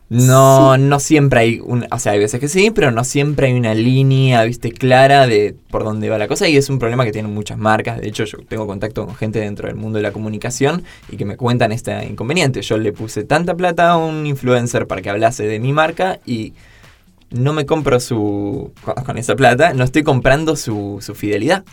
No, 0.10 0.78
no 0.78 1.00
siempre 1.00 1.40
hay 1.40 1.60
un, 1.60 1.88
o 1.90 2.00
sea, 2.00 2.12
hay 2.12 2.20
veces 2.20 2.40
que 2.40 2.48
sí, 2.48 2.70
pero 2.70 2.92
no 2.92 3.04
siempre 3.04 3.48
hay 3.48 3.54
una 3.54 3.74
línea, 3.74 4.44
viste, 4.44 4.72
clara 4.72 5.26
de 5.26 5.56
por 5.72 5.84
dónde 5.84 6.10
va 6.10 6.18
la 6.20 6.28
cosa 6.28 6.48
y 6.48 6.56
es 6.56 6.70
un 6.70 6.78
problema 6.78 7.04
que 7.04 7.12
tienen 7.12 7.34
muchas 7.34 7.58
marcas. 7.58 8.00
De 8.00 8.10
hecho, 8.10 8.26
yo 8.26 8.38
tengo 8.48 8.68
contacto 8.68 9.06
con 9.06 9.16
gente 9.16 9.40
dentro 9.40 9.68
del 9.68 9.76
mundo 9.76 9.98
de 9.98 10.04
la 10.04 10.12
comunicación 10.12 10.84
y 11.10 11.18
que 11.18 11.26
me 11.26 11.36
cuentan 11.36 11.72
este 11.72 12.06
inconveniente. 12.06 12.62
Yo 12.62 12.78
le 12.78 12.94
puse 12.94 13.24
tanta 13.24 13.56
plata 13.56 13.92
a 13.92 13.98
un 13.98 14.28
influencer 14.28 14.86
para 14.86 15.02
que 15.02 15.10
hablase 15.10 15.46
de 15.48 15.60
mi 15.60 15.74
marca 15.74 16.20
y 16.26 16.54
no 17.32 17.54
me 17.54 17.66
compro 17.66 18.00
su 18.00 18.72
con 19.06 19.18
esa 19.18 19.36
plata, 19.36 19.74
no 19.74 19.84
estoy 19.84 20.04
comprando 20.04 20.56
su, 20.56 21.00
su 21.02 21.16
fidelidad. 21.16 21.64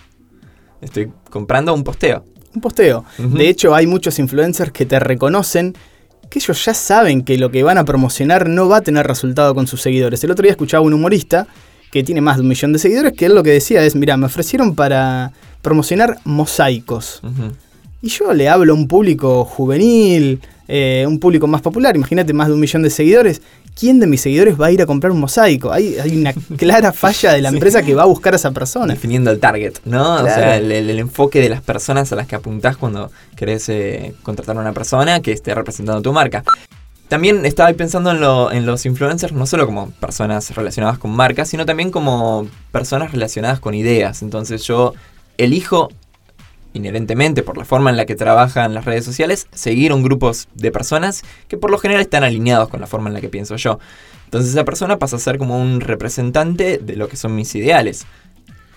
Estoy 0.81 1.13
comprando 1.29 1.75
un 1.75 1.85
posteo. 1.85 2.25
Un 2.55 2.61
posteo. 2.63 3.05
De 3.19 3.49
hecho, 3.49 3.75
hay 3.75 3.87
muchos 3.87 4.19
influencers 4.19 4.73
que 4.73 4.87
te 4.87 4.99
reconocen 4.99 5.75
que 6.31 6.39
ellos 6.39 6.65
ya 6.65 6.73
saben 6.73 7.23
que 7.23 7.37
lo 7.37 7.51
que 7.51 7.63
van 7.63 7.77
a 7.77 7.85
promocionar 7.85 8.49
no 8.49 8.69
va 8.69 8.79
a 8.79 8.81
tener 8.81 9.07
resultado 9.07 9.55
con 9.55 9.67
sus 9.67 9.83
seguidores. 9.83 10.23
El 10.25 10.31
otro 10.31 10.45
día 10.45 10.53
escuchaba 10.53 10.85
un 10.85 10.95
humorista 10.95 11.47
que 11.91 12.05
tiene 12.05 12.21
más 12.21 12.37
de 12.37 12.43
un 12.43 12.49
millón 12.49 12.73
de 12.73 12.79
seguidores, 12.79 13.13
que 13.13 13.27
él 13.27 13.35
lo 13.35 13.43
que 13.43 13.51
decía 13.51 13.85
es, 13.85 13.97
mira, 13.97 14.17
me 14.17 14.27
ofrecieron 14.27 14.77
para 14.77 15.33
promocionar 15.61 16.19
mosaicos. 16.25 17.21
Y 18.01 18.09
yo 18.09 18.33
le 18.33 18.49
hablo 18.49 18.73
a 18.73 18.77
un 18.77 18.87
público 18.87 19.45
juvenil, 19.45 20.41
eh, 20.69 21.05
un 21.07 21.19
público 21.19 21.49
más 21.49 21.61
popular, 21.63 21.97
imagínate 21.97 22.33
más 22.33 22.47
de 22.47 22.55
un 22.55 22.61
millón 22.61 22.83
de 22.83 22.91
seguidores, 22.91 23.43
¿quién 23.81 23.99
de 23.99 24.07
mis 24.07 24.21
seguidores 24.21 24.61
va 24.61 24.67
a 24.67 24.71
ir 24.71 24.83
a 24.83 24.87
comprar 24.87 25.11
un 25.11 25.21
mosaico? 25.21 25.73
Hay, 25.73 25.99
hay 25.99 26.15
una 26.19 26.35
clara 26.59 26.93
falla 26.93 27.33
de 27.33 27.41
la 27.41 27.49
empresa 27.49 27.83
que 27.83 27.95
va 27.95 28.03
a 28.03 28.07
buscar 28.07 28.35
a 28.35 28.37
esa 28.37 28.51
persona. 28.51 28.93
Definiendo 28.93 29.31
el 29.31 29.41
target, 29.41 29.79
¿no? 29.87 30.17
O 30.17 30.25
sea, 30.25 30.59
el, 30.59 30.91
enfoque 30.91 31.41
de 31.41 31.49
las 31.49 31.63
personas 31.63 32.13
a 32.13 32.17
las 32.17 32.27
que 32.27 32.37
apuntás 32.37 32.77
cuando 32.77 33.11
querés 33.35 33.69
eh, 33.71 34.15
contratar 34.23 34.59
a 34.59 34.61
una 34.61 34.75
persona 34.75 35.21
que 35.23 35.33
esté 35.33 35.55
representando 35.55 36.03
tu 36.03 36.13
marca. 36.13 36.45
También 37.09 37.45
estaba 37.47 37.73
pensando 37.73 38.11
en, 38.11 38.57
en, 38.57 38.67
los 38.67 38.85
influencers 38.85 39.33
no 39.33 39.47
solo 39.47 39.67
como 39.67 39.91
personas 39.93 40.55
relacionadas 40.55 40.99
con 40.99 41.11
marcas, 41.11 41.49
sino 41.49 41.65
también 41.65 41.91
como 41.91 42.47
personas 42.71 43.11
relacionadas 43.13 43.61
con 43.61 43.75
ideas. 43.75 44.23
Entonces 44.23 44.63
yo 44.65 44.93
elijo 45.39 45.89
inherentemente 46.73 47.43
por 47.43 47.57
la 47.57 47.65
forma 47.65 47.91
en 47.91 47.97
la 47.97 48.07
que 48.07 48.15
trabajan 48.15 48.75
las 48.75 48.85
redes 48.85 49.05
sociales, 49.05 49.49
seguir 49.53 49.93
un 49.93 50.03
grupo 50.03 50.33
de 50.55 50.71
personas 50.71 51.23
que 51.49 51.57
por 51.57 51.71
lo 51.71 51.79
general 51.79 52.03
están 52.03 52.25
alineados 52.25 52.69
con 52.69 52.81
la 52.81 52.87
forma 52.87 53.09
en 53.09 53.15
la 53.15 53.21
que 53.21 53.29
pienso 53.29 53.57
yo. 53.57 53.79
Entonces 54.25 54.51
esa 54.53 54.65
persona 54.65 54.99
pasa 54.99 55.17
a 55.17 55.19
ser 55.19 55.39
como 55.39 55.61
un 55.61 55.81
representante 55.81 56.79
de 56.79 56.97
lo 56.97 57.09
que 57.09 57.17
son 57.17 57.35
mis 57.35 57.55
ideales. 57.55 58.07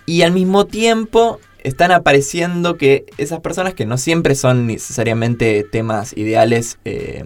Y 0.06 0.22
al 0.22 0.32
mismo 0.32 0.66
tiempo 0.66 1.38
están 1.62 1.92
apareciendo 1.92 2.76
que 2.76 3.06
esas 3.16 3.40
personas 3.40 3.74
que 3.74 3.86
no 3.86 3.96
siempre 3.96 4.34
son 4.34 4.66
necesariamente 4.66 5.64
temas 5.64 6.14
ideales 6.16 6.78
eh, 6.84 7.24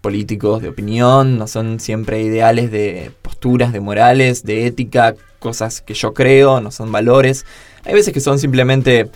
políticos, 0.00 0.62
de 0.62 0.68
opinión, 0.68 1.38
no 1.38 1.46
son 1.46 1.78
siempre 1.78 2.22
ideales 2.22 2.70
de 2.70 3.12
posturas, 3.22 3.72
de 3.72 3.80
morales, 3.80 4.44
de 4.44 4.66
ética, 4.66 5.14
cosas 5.38 5.80
que 5.80 5.94
yo 5.94 6.14
creo, 6.14 6.60
no 6.60 6.70
son 6.70 6.90
valores. 6.90 7.46
Hay 7.84 7.94
veces 7.94 8.12
que 8.12 8.20
son 8.20 8.38
simplemente 8.38 9.10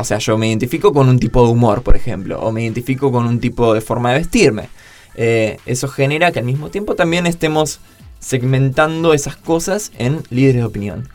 o 0.00 0.04
sea, 0.04 0.18
yo 0.18 0.38
me 0.38 0.46
identifico 0.46 0.92
con 0.92 1.08
un 1.08 1.18
tipo 1.18 1.44
de 1.44 1.50
humor, 1.50 1.82
por 1.82 1.96
ejemplo, 1.96 2.40
o 2.40 2.52
me 2.52 2.62
identifico 2.62 3.10
con 3.10 3.26
un 3.26 3.40
tipo 3.40 3.74
de 3.74 3.80
forma 3.80 4.12
de 4.12 4.20
vestirme. 4.20 4.68
Eh, 5.16 5.58
eso 5.66 5.88
genera 5.88 6.30
que 6.30 6.38
al 6.38 6.44
mismo 6.44 6.70
tiempo 6.70 6.94
también 6.94 7.26
estemos 7.26 7.80
segmentando 8.20 9.12
esas 9.12 9.36
cosas 9.36 9.90
en 9.98 10.22
líderes 10.30 10.62
de 10.62 10.64
opinión. 10.64 11.08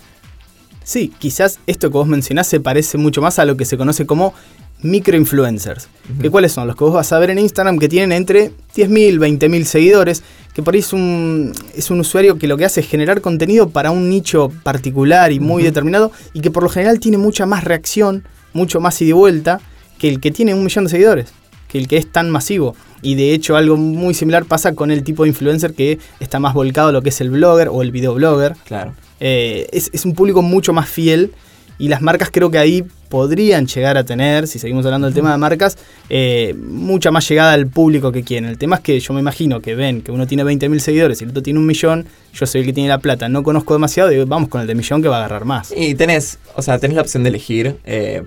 Sí, 0.84 1.13
quizás 1.18 1.62
esto 1.66 1.90
que 1.90 1.98
vos 1.98 2.08
mencionás 2.08 2.48
se 2.48 2.60
parece 2.60 2.98
mucho 2.98 3.22
más 3.22 3.40
a 3.40 3.46
lo 3.46 3.56
que 3.56 3.63
se 3.63 3.78
conoce 3.78 4.06
como 4.06 4.34
microinfluencers. 4.82 5.88
¿Que 6.22 6.30
¿Cuáles 6.30 6.52
son? 6.52 6.68
Los 6.68 6.75
que 6.75 6.84
vos 6.84 6.94
vas 6.94 7.13
a 7.13 7.20
ver 7.20 7.30
en 7.30 7.40
Instagram 7.40 7.80
que 7.80 7.88
tienen 7.88 8.12
entre 8.12 8.52
10.000, 8.75 9.18
20.000 9.18 9.63
seguidores, 9.63 10.24
que 10.54 10.62
por 10.62 10.74
ahí 10.74 10.82
es 10.82 10.92
un, 10.92 11.54
es 11.74 11.90
un 11.90 12.02
usuario 12.02 12.38
que 12.38 12.48
lo 12.48 12.58
que 12.58 12.66
hace 12.66 12.82
es 12.82 12.88
generar 12.90 13.22
contenido 13.22 13.70
para 13.70 13.92
un 13.92 14.10
nicho 14.10 14.52
particular 14.63 15.32
y 15.32 15.40
muy 15.40 15.63
determinado 15.63 16.12
y 16.34 16.42
que 16.42 16.52
por 16.52 16.63
lo 16.63 16.70
general 16.70 17.00
tiene 17.00 17.18
mucha 17.18 17.46
más 17.46 17.63
reacción, 17.63 18.25
mucho 18.53 18.79
más 18.79 19.01
ida 19.01 19.10
y 19.10 19.13
vuelta 19.13 19.60
que 19.98 20.10
el 20.10 20.19
que 20.19 20.31
tiene 20.31 20.53
un 20.53 20.63
millón 20.63 20.86
de 20.86 20.89
seguidores, 20.89 21.33
que 21.67 21.77
el 21.77 21.88
que 21.88 21.98
es 21.98 22.12
tan 22.12 22.29
masivo. 22.29 22.75
Y 23.01 23.15
de 23.15 23.33
hecho 23.33 23.55
algo 23.55 23.77
muy 23.77 24.13
similar 24.13 24.45
pasa 24.45 24.75
con 24.75 24.91
el 24.91 25.03
tipo 25.03 25.24
de 25.24 25.29
influencer 25.29 25.74
que 25.74 26.00
está 26.19 26.39
más 26.39 26.53
volcado 26.53 26.89
a 26.89 26.91
lo 26.91 27.01
que 27.01 27.10
es 27.10 27.22
el 27.22 27.29
blogger 27.29 27.69
o 27.69 27.81
el 27.81 27.91
videoblogger. 27.91 28.55
Claro. 28.65 28.93
Eh, 29.19 29.67
es, 29.72 29.89
es 29.93 30.05
un 30.05 30.13
público 30.13 30.41
mucho 30.41 30.74
más 30.74 30.89
fiel 30.89 31.31
y 31.77 31.88
las 31.88 32.01
marcas 32.01 32.29
creo 32.31 32.51
que 32.51 32.60
ahí 32.60 32.86
podrían 33.10 33.67
llegar 33.67 33.98
a 33.98 34.03
tener, 34.03 34.48
si 34.48 34.57
seguimos 34.57 34.86
hablando 34.86 35.05
del 35.05 35.13
tema 35.13 35.31
de 35.31 35.38
marcas, 35.38 35.77
eh, 36.10 36.55
mucha 36.57 37.12
más 37.12 37.27
llegada 37.29 37.53
al 37.53 37.67
público 37.67 38.12
que 38.12 38.24
quieren. 38.24 38.50
El 38.50 38.57
tema 38.57 38.77
es 38.77 38.81
que 38.81 39.00
yo 39.00 39.13
me 39.13 39.19
imagino 39.19 39.62
que 39.62 39.75
ven 39.75 40.01
que 40.01 40.12
uno 40.12 40.25
tiene 40.25 40.43
20.000 40.43 40.79
seguidores 40.79 41.22
y 41.22 41.25
el 41.25 41.31
otro 41.31 41.43
tiene 41.43 41.60
un 41.60 41.65
millón, 41.65 42.05
yo 42.33 42.45
soy 42.45 42.62
el 42.62 42.67
que 42.67 42.74
tiene 42.74 42.89
la 42.89 43.00
plata, 43.00 43.29
no 43.29 43.43
conozco 43.43 43.74
demasiado 43.74 44.12
y 44.12 44.24
vamos 44.24 44.50
con 44.50 44.62
el 44.62 44.67
de 44.67 44.75
millón 44.75 45.01
que 45.01 45.10
va 45.10 45.17
a 45.17 45.19
agarrar 45.19 45.45
más. 45.45 45.74
Y 45.75 45.93
tenés, 45.95 46.39
o 46.55 46.62
sea, 46.62 46.79
tenés 46.79 46.95
la 46.95 47.01
opción 47.01 47.24
de 47.24 47.29
elegir. 47.29 47.77
Eh, 47.86 48.24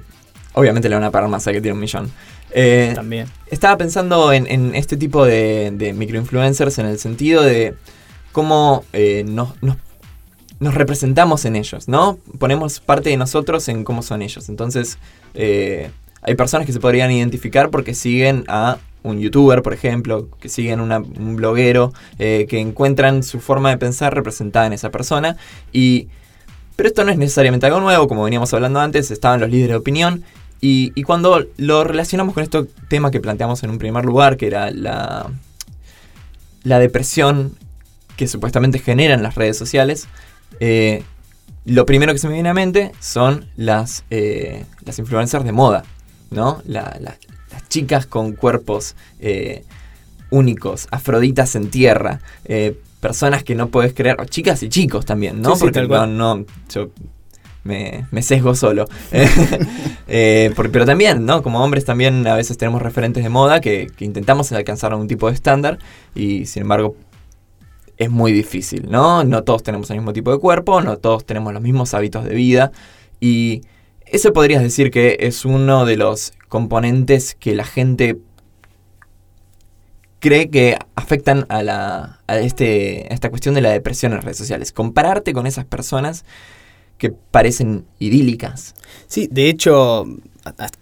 obviamente 0.56 0.88
le 0.88 0.96
van 0.96 1.04
a 1.04 1.10
pagar 1.10 1.30
más 1.30 1.46
a 1.46 1.52
que 1.52 1.60
tiene 1.60 1.74
un 1.74 1.80
millón. 1.80 2.10
Eh, 2.50 2.92
También. 2.94 3.28
Estaba 3.46 3.76
pensando 3.78 4.32
en, 4.32 4.74
este 4.74 4.96
tipo 4.96 5.24
de, 5.24 5.70
de, 5.72 5.92
microinfluencers 5.92 6.78
en 6.78 6.86
el 6.86 6.98
sentido 6.98 7.42
de 7.42 7.74
cómo 8.32 8.84
nos, 9.24 9.62
nos 9.62 9.76
nos 10.58 10.74
representamos 10.74 11.44
en 11.44 11.56
ellos, 11.56 11.88
¿no? 11.88 12.18
Ponemos 12.38 12.80
parte 12.80 13.10
de 13.10 13.16
nosotros 13.16 13.68
en 13.68 13.84
cómo 13.84 14.02
son 14.02 14.22
ellos. 14.22 14.48
Entonces, 14.48 14.98
eh, 15.34 15.90
hay 16.22 16.34
personas 16.34 16.66
que 16.66 16.72
se 16.72 16.80
podrían 16.80 17.10
identificar 17.10 17.70
porque 17.70 17.94
siguen 17.94 18.44
a 18.48 18.78
un 19.02 19.20
youtuber, 19.20 19.62
por 19.62 19.72
ejemplo, 19.72 20.28
que 20.40 20.48
siguen 20.48 20.80
un 20.80 21.36
bloguero, 21.36 21.92
eh, 22.18 22.46
que 22.48 22.58
encuentran 22.58 23.22
su 23.22 23.38
forma 23.40 23.70
de 23.70 23.76
pensar 23.76 24.14
representada 24.14 24.66
en 24.66 24.72
esa 24.72 24.90
persona. 24.90 25.36
Y, 25.72 26.08
pero 26.74 26.88
esto 26.88 27.04
no 27.04 27.12
es 27.12 27.18
necesariamente 27.18 27.66
algo 27.66 27.80
nuevo, 27.80 28.08
como 28.08 28.24
veníamos 28.24 28.52
hablando 28.52 28.80
antes, 28.80 29.10
estaban 29.10 29.40
los 29.40 29.50
líderes 29.50 29.74
de 29.74 29.76
opinión. 29.76 30.24
Y, 30.60 30.92
y 30.94 31.02
cuando 31.02 31.44
lo 31.56 31.84
relacionamos 31.84 32.34
con 32.34 32.42
este 32.42 32.64
tema 32.88 33.10
que 33.10 33.20
planteamos 33.20 33.62
en 33.62 33.70
un 33.70 33.78
primer 33.78 34.04
lugar, 34.04 34.36
que 34.36 34.46
era 34.46 34.70
la, 34.70 35.30
la 36.64 36.78
depresión 36.78 37.54
que 38.16 38.26
supuestamente 38.26 38.78
generan 38.78 39.22
las 39.22 39.34
redes 39.34 39.56
sociales, 39.56 40.08
eh, 40.60 41.02
lo 41.64 41.84
primero 41.84 42.12
que 42.12 42.18
se 42.18 42.28
me 42.28 42.34
viene 42.34 42.48
a 42.48 42.54
mente 42.54 42.92
son 43.00 43.46
las, 43.56 44.04
eh, 44.10 44.64
las 44.84 44.98
influencers 44.98 45.44
de 45.44 45.52
moda, 45.52 45.84
¿no? 46.30 46.62
las 46.66 47.18
chicas 47.68 48.06
con 48.06 48.32
cuerpos 48.32 48.96
eh, 49.20 49.64
únicos, 50.30 50.88
afroditas 50.90 51.54
en 51.54 51.70
tierra, 51.70 52.20
personas 53.00 53.44
que 53.44 53.54
no 53.54 53.68
puedes 53.68 53.92
creer, 53.92 54.16
chicas 54.28 54.62
y 54.62 54.68
chicos 54.68 55.04
también, 55.04 55.42
¿no? 55.42 55.56
Porque 55.56 55.82
no, 55.82 56.44
yo 56.68 56.88
me, 57.66 58.22
sesgo 58.22 58.54
solo. 58.54 58.86
pero 60.06 60.86
también, 60.86 61.26
¿no? 61.26 61.42
Como 61.42 61.62
hombres 61.62 61.84
también 61.84 62.26
a 62.26 62.34
veces 62.34 62.56
tenemos 62.56 62.80
referentes 62.80 63.22
de 63.22 63.28
moda 63.28 63.60
que, 63.60 63.88
que 63.94 64.04
intentamos 64.04 64.50
alcanzar 64.52 64.92
algún 64.92 65.08
tipo 65.08 65.28
de 65.28 65.34
estándar 65.34 65.78
y 66.14 66.46
sin 66.46 66.62
embargo 66.62 66.96
es 67.96 68.10
muy 68.10 68.32
difícil, 68.32 68.90
¿no? 68.90 69.24
No 69.24 69.42
todos 69.42 69.62
tenemos 69.62 69.90
el 69.90 69.96
mismo 69.96 70.12
tipo 70.12 70.30
de 70.30 70.38
cuerpo, 70.38 70.80
no 70.80 70.98
todos 70.98 71.24
tenemos 71.24 71.52
los 71.52 71.62
mismos 71.62 71.94
hábitos 71.94 72.24
de 72.24 72.34
vida 72.34 72.72
y 73.20 73.62
eso 74.04 74.32
podrías 74.32 74.62
decir 74.62 74.90
que 74.90 75.16
es 75.20 75.44
uno 75.44 75.84
de 75.84 75.96
los 75.96 76.32
componentes 76.48 77.34
que 77.34 77.54
la 77.54 77.64
gente 77.64 78.18
cree 80.20 80.50
que 80.50 80.78
afectan 80.94 81.46
a, 81.48 81.62
la, 81.62 82.20
a, 82.26 82.38
este, 82.38 83.06
a 83.10 83.14
esta 83.14 83.30
cuestión 83.30 83.54
de 83.54 83.60
la 83.60 83.70
depresión 83.70 84.12
en 84.12 84.16
las 84.16 84.24
redes 84.24 84.38
sociales. 84.38 84.72
Compararte 84.72 85.32
con 85.32 85.46
esas 85.46 85.64
personas 85.64 86.24
que 86.98 87.10
parecen 87.10 87.84
idílicas. 87.98 88.74
Sí, 89.06 89.28
de 89.30 89.48
hecho, 89.48 90.06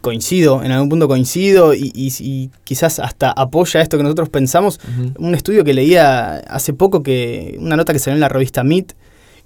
coincido, 0.01 0.63
en 0.63 0.73
algún 0.73 0.89
punto 0.89 1.09
coincido 1.09 1.75
y, 1.75 2.51
quizás 2.65 2.99
hasta 2.99 3.31
apoya 3.31 3.81
esto 3.81 3.97
que 3.97 4.03
nosotros 4.03 4.29
pensamos. 4.29 4.81
Un 5.19 5.35
estudio 5.35 5.65
que 5.65 5.75
leía 5.75 6.37
hace 6.37 6.73
poco, 6.73 7.03
que 7.03 7.57
una 7.61 7.77
nota 7.77 7.93
que 7.93 7.99
salió 7.99 8.15
en 8.15 8.21
la 8.21 8.29
revista 8.29 8.65
Meet, 8.65 8.95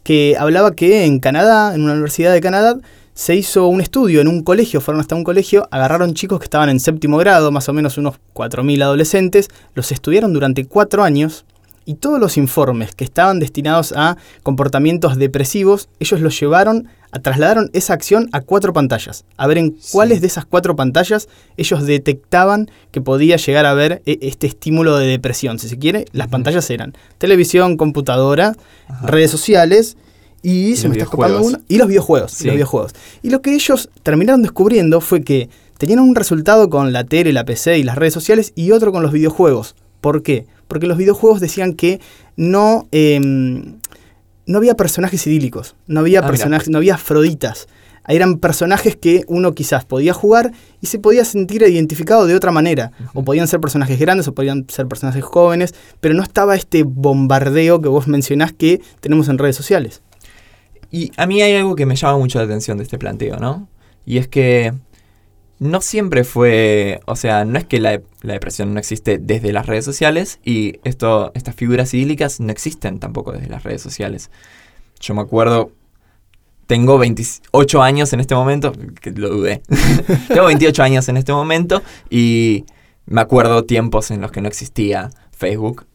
que 0.03 0.37
hablaba 0.39 0.75
que 0.75 1.05
en 1.05 1.21
Canadá, 1.21 1.75
en 1.75 1.83
una 1.83 1.93
universidad 1.93 2.33
de 2.33 2.41
Canadá, 2.41 2.79
se 3.15 3.35
hizo 3.35 3.67
un 3.67 3.81
estudio 3.81 4.21
en 4.21 4.29
un 4.29 4.45
colegio, 4.45 4.81
fueron 4.81 5.01
hasta 5.01 5.17
un 5.17 5.25
colegio, 5.25 5.67
agarraron 5.73 6.15
chicos 6.15 6.39
que 6.39 6.45
estaban 6.45 6.69
en 6.69 6.79
séptimo 6.79 7.17
grado, 7.17 7.51
más 7.51 7.69
o 7.69 7.73
menos 7.73 7.99
unos 7.99 8.15
4.000 8.33 8.81
adolescentes, 8.81 9.49
los 9.75 9.91
estudiaron 9.91 10.33
durante 10.33 10.67
cuatro 10.67 11.03
años 11.03 11.45
y 11.89 11.95
todos 11.95 12.21
los 12.21 12.37
informes 12.37 12.95
que 12.95 13.03
estaban 13.03 13.41
destinados 13.41 13.95
a 13.97 14.19
comportamientos 14.43 15.17
depresivos, 15.17 15.89
ellos 16.01 16.21
los 16.21 16.39
llevaron, 16.39 16.87
a, 17.13 17.19
trasladaron 17.19 17.71
esa 17.73 17.95
acción 17.95 18.29
a 18.33 18.43
cuatro 18.43 18.75
pantallas, 18.75 19.25
a 19.39 19.47
ver 19.47 19.57
en 19.57 19.75
cuáles 19.91 20.21
de 20.21 20.27
esas 20.27 20.45
cuatro 20.45 20.77
pantallas 20.77 21.31
ellos 21.57 21.87
detectaban 21.87 22.71
que 22.91 23.01
podía 23.01 23.37
llegar 23.37 23.65
a 23.65 23.71
haber 23.71 24.03
e, 24.05 24.19
este 24.21 24.47
estímulo 24.47 24.99
de 24.99 25.07
depresión. 25.07 25.59
Si 25.59 25.67
se 25.67 25.79
quiere, 25.79 26.05
las 26.13 26.29
pantallas 26.29 26.69
eran 26.69 26.95
televisión, 27.17 27.79
computadora, 27.79 28.55
redes 29.01 29.31
sociales 29.31 29.97
y, 30.43 30.77
se 30.77 30.91
me 30.91 30.93
está 30.97 31.05
escapando 31.05 31.41
una, 31.41 31.63
y 31.69 31.79
los 31.79 31.89
videojuegos, 31.89 32.39
y 32.43 32.49
los 32.49 32.53
videojuegos. 32.53 32.93
Y 33.23 33.31
lo 33.31 33.41
que 33.41 33.55
ellos 33.55 33.89
terminaron 34.03 34.43
descubriendo 34.43 35.01
fue 35.01 35.23
que 35.23 35.49
tenían 35.79 36.01
un 36.01 36.15
resultado 36.15 36.69
con 36.69 36.93
la 36.93 37.05
tele, 37.05 37.33
la 37.33 37.47
PC 37.47 37.79
y 37.79 37.83
las 37.83 37.97
redes 37.97 38.13
sociales 38.13 38.53
y 38.55 38.73
otro 38.73 38.93
con 38.93 39.03
los 39.03 39.13
videojuegos. 39.13 39.75
¿Por 40.03 40.23
qué? 40.23 40.47
Porque 40.69 40.87
los 40.87 40.97
videojuegos 40.97 41.41
decían 41.41 41.75
que 41.75 42.01
no, 42.37 42.87
em, 42.93 43.79
no 44.47 44.59
había 44.59 44.75
personajes 44.75 45.27
idílicos, 45.27 45.75
no 45.87 46.01
había, 46.01 46.21
ah, 46.21 46.27
personajes, 46.27 46.69
no 46.69 46.79
había 46.79 46.95
afroditas. 46.95 47.67
Eran 48.07 48.39
personajes 48.39 48.97
que 48.97 49.25
uno 49.29 49.55
quizás 49.55 49.85
podía 49.85 50.15
jugar 50.15 50.53
y 50.81 50.87
se 50.87 50.99
podía 50.99 51.27
sentir 51.27 51.63
identificado 51.63 52.27
de 52.27 52.35
otra 52.35 52.51
manera. 52.51 52.91
O 53.13 53.23
podían 53.23 53.47
ser 53.49 53.61
personajes 53.61 53.99
grandes 53.99 54.27
o 54.29 54.35
podían 54.35 54.65
ser 54.69 54.87
personajes 54.87 55.23
jóvenes, 55.23 55.75
pero 56.01 56.15
no 56.15 56.23
estaba 56.23 56.55
este 56.55 56.85
bombardeo 56.85 57.83
que 57.83 57.89
vos 57.89 58.09
mencionás 58.09 58.55
que 58.55 58.81
tenemos 59.01 59.29
en 59.29 59.37
redes 59.37 59.57
sociales. 59.57 60.01
Y 60.91 61.13
a 61.19 61.27
mí 61.27 61.43
hay 61.43 61.55
algo 61.55 61.75
que 61.77 61.85
me 61.85 61.97
llama 61.97 62.17
mucho 62.17 62.39
la 62.39 62.47
atención 62.47 62.79
de 62.79 62.85
este 62.85 62.99
planteo, 62.99 63.37
¿no? 63.37 63.69
Y 64.07 64.17
es 64.17 64.27
que 64.27 64.73
no 65.61 65.81
siempre 65.81 66.25
fue, 66.25 67.01
o 67.07 67.17
sea, 67.17 67.45
no 67.45 67.59
es 67.59 67.65
que 67.65 67.81
la, 67.81 68.01
depresión 68.23 68.75
no 68.75 68.81
existe 68.81 69.19
desde 69.19 69.53
las 69.53 69.67
redes 69.67 69.85
sociales 69.85 70.39
y 70.45 70.79
esto, 70.85 71.33
estas 71.35 71.55
figuras 71.55 71.93
idílicas 71.95 72.41
no 72.41 72.53
existen 72.53 73.01
tampoco 73.01 73.33
desde 73.33 73.49
las 73.49 73.65
redes 73.65 73.83
sociales. 73.83 74.31
Yo 75.01 75.15
me 75.15 75.23
acuerdo, 75.23 75.73
tengo 76.67 76.99
28 76.99 77.83
años 77.83 78.13
en 78.13 78.21
este 78.21 78.35
momento, 78.35 78.73
que 79.01 79.11
lo 79.11 79.29
dudé, 79.31 79.63
tengo 80.29 80.47
28 80.47 80.83
años 80.83 81.09
en 81.09 81.17
este 81.17 81.33
momento 81.33 81.83
y 82.09 82.65
me 83.07 83.21
acuerdo 83.21 83.65
tiempos 83.65 84.11
en 84.11 84.21
los 84.21 84.31
que 84.31 84.41
no 84.41 84.49
existía 84.49 85.11
Facebook. 85.33 85.87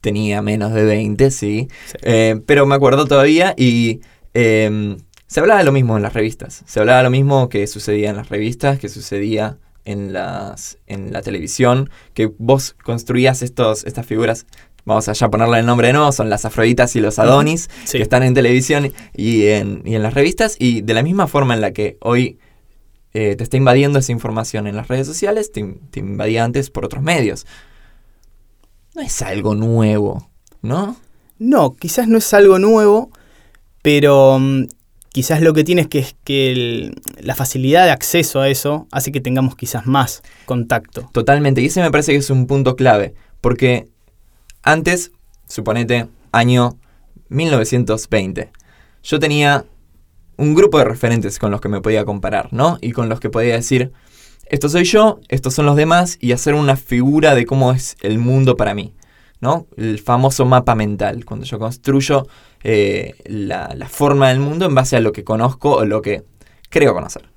Tenía 0.00 0.42
menos 0.42 0.72
de 0.72 0.84
20, 0.84 1.30
sí. 1.32 1.68
Eh, 2.02 2.40
pero 2.46 2.66
me 2.66 2.74
acuerdo 2.74 3.06
todavía 3.06 3.54
y... 3.56 4.00
Em, 4.32 4.98
se 5.28 5.40
hablaba 5.40 5.62
lo 5.62 5.72
mismo 5.72 5.96
en 5.96 6.02
las 6.02 6.14
revistas. 6.14 6.64
Se 6.66 6.80
hablaba 6.80 7.02
lo 7.02 7.10
mismo 7.10 7.48
que 7.48 7.66
sucedía 7.66 8.10
en 8.10 8.16
las 8.16 8.30
revistas, 8.30 8.78
que 8.78 8.88
sucedía 8.88 9.58
en, 9.84 10.12
las, 10.12 10.78
en 10.86 11.12
la 11.12 11.22
televisión, 11.22 11.90
que 12.14 12.32
vos 12.38 12.74
construías 12.82 13.42
estos, 13.42 13.84
estas 13.84 14.06
figuras 14.06 14.46
vamos 14.86 15.06
a 15.08 15.12
ya 15.12 15.28
ponerle 15.28 15.58
el 15.58 15.66
nombre 15.66 15.88
de 15.88 15.92
nuevo, 15.92 16.10
son 16.12 16.30
las 16.30 16.46
Afroditas 16.46 16.96
y 16.96 17.00
los 17.00 17.18
Adonis, 17.18 17.68
que 17.92 18.00
están 18.00 18.22
en 18.22 18.32
televisión 18.32 18.90
y 19.14 19.46
en, 19.48 19.82
y 19.84 19.94
en, 19.94 20.02
las 20.02 20.14
revistas, 20.14 20.56
y 20.58 20.80
de 20.80 20.94
la 20.94 21.02
misma 21.02 21.26
forma 21.26 21.52
en 21.52 21.60
la 21.60 21.72
que 21.72 21.98
hoy 22.00 22.38
eh, 23.12 23.36
te 23.36 23.44
está 23.44 23.58
invadiendo 23.58 23.98
esa 23.98 24.12
información 24.12 24.66
en 24.66 24.76
las 24.76 24.88
redes 24.88 25.06
sociales, 25.06 25.52
te, 25.52 25.62
te, 25.90 26.00
invadía 26.00 26.42
antes 26.42 26.70
por 26.70 26.86
otros 26.86 27.02
medios. 27.02 27.46
No 28.94 29.02
es 29.02 29.20
algo 29.20 29.54
nuevo, 29.54 30.30
¿no? 30.62 30.96
No, 31.38 31.76
quizás 31.76 32.08
no 32.08 32.16
es 32.16 32.32
algo 32.32 32.58
nuevo, 32.58 33.10
pero 33.82 34.38
mm, 34.38 34.68
quizás 35.12 35.40
lo 35.40 35.52
que 35.52 35.64
tiene 35.64 35.88
que, 35.88 36.00
es 36.00 36.16
que 36.24 36.92
la 37.20 37.34
facilidad 37.34 37.84
de 37.84 37.90
acceso 37.90 38.40
a 38.40 38.48
eso 38.48 38.86
hace 38.90 39.12
que 39.12 39.20
tengamos 39.20 39.56
quizás 39.56 39.86
más 39.86 40.22
contacto. 40.44 41.08
Totalmente, 41.12 41.60
y 41.60 41.66
ese 41.66 41.82
me 41.82 41.90
parece 41.90 42.12
que 42.12 42.18
es 42.18 42.30
un 42.30 42.46
punto 42.46 42.76
clave, 42.76 43.14
porque 43.40 43.88
antes, 44.62 45.12
suponete, 45.48 46.08
año 46.32 46.78
1920, 47.28 48.50
yo 49.02 49.18
tenía 49.18 49.64
un 50.36 50.54
grupo 50.54 50.78
de 50.78 50.84
referentes 50.84 51.38
con 51.38 51.50
los 51.50 51.60
que 51.60 51.68
me 51.68 51.80
podía 51.80 52.04
comparar, 52.04 52.52
¿no? 52.52 52.78
Y 52.80 52.92
con 52.92 53.08
los 53.08 53.20
que 53.20 53.30
podía 53.30 53.54
decir, 53.54 53.92
esto 54.46 54.68
soy 54.68 54.84
yo, 54.84 55.20
estos 55.28 55.54
son 55.54 55.66
los 55.66 55.76
demás, 55.76 56.16
y 56.20 56.32
hacer 56.32 56.54
una 56.54 56.76
figura 56.76 57.34
de 57.34 57.44
cómo 57.44 57.72
es 57.72 57.96
el 58.02 58.18
mundo 58.18 58.56
para 58.56 58.74
mí. 58.74 58.94
¿No? 59.40 59.66
El 59.76 59.98
famoso 59.98 60.44
mapa 60.44 60.74
mental, 60.74 61.24
cuando 61.24 61.46
yo 61.46 61.58
construyo 61.58 62.26
eh, 62.62 63.14
la, 63.24 63.88
forma 63.88 64.28
del 64.28 64.40
mundo 64.40 64.66
en 64.66 64.74
base 64.74 64.96
a 64.96 65.00
lo 65.00 65.12
que 65.12 65.24
conozco 65.24 65.76
o 65.76 65.84
lo 65.84 66.02
que 66.02 66.24
creo 66.68 66.94
conocer. 66.94 67.28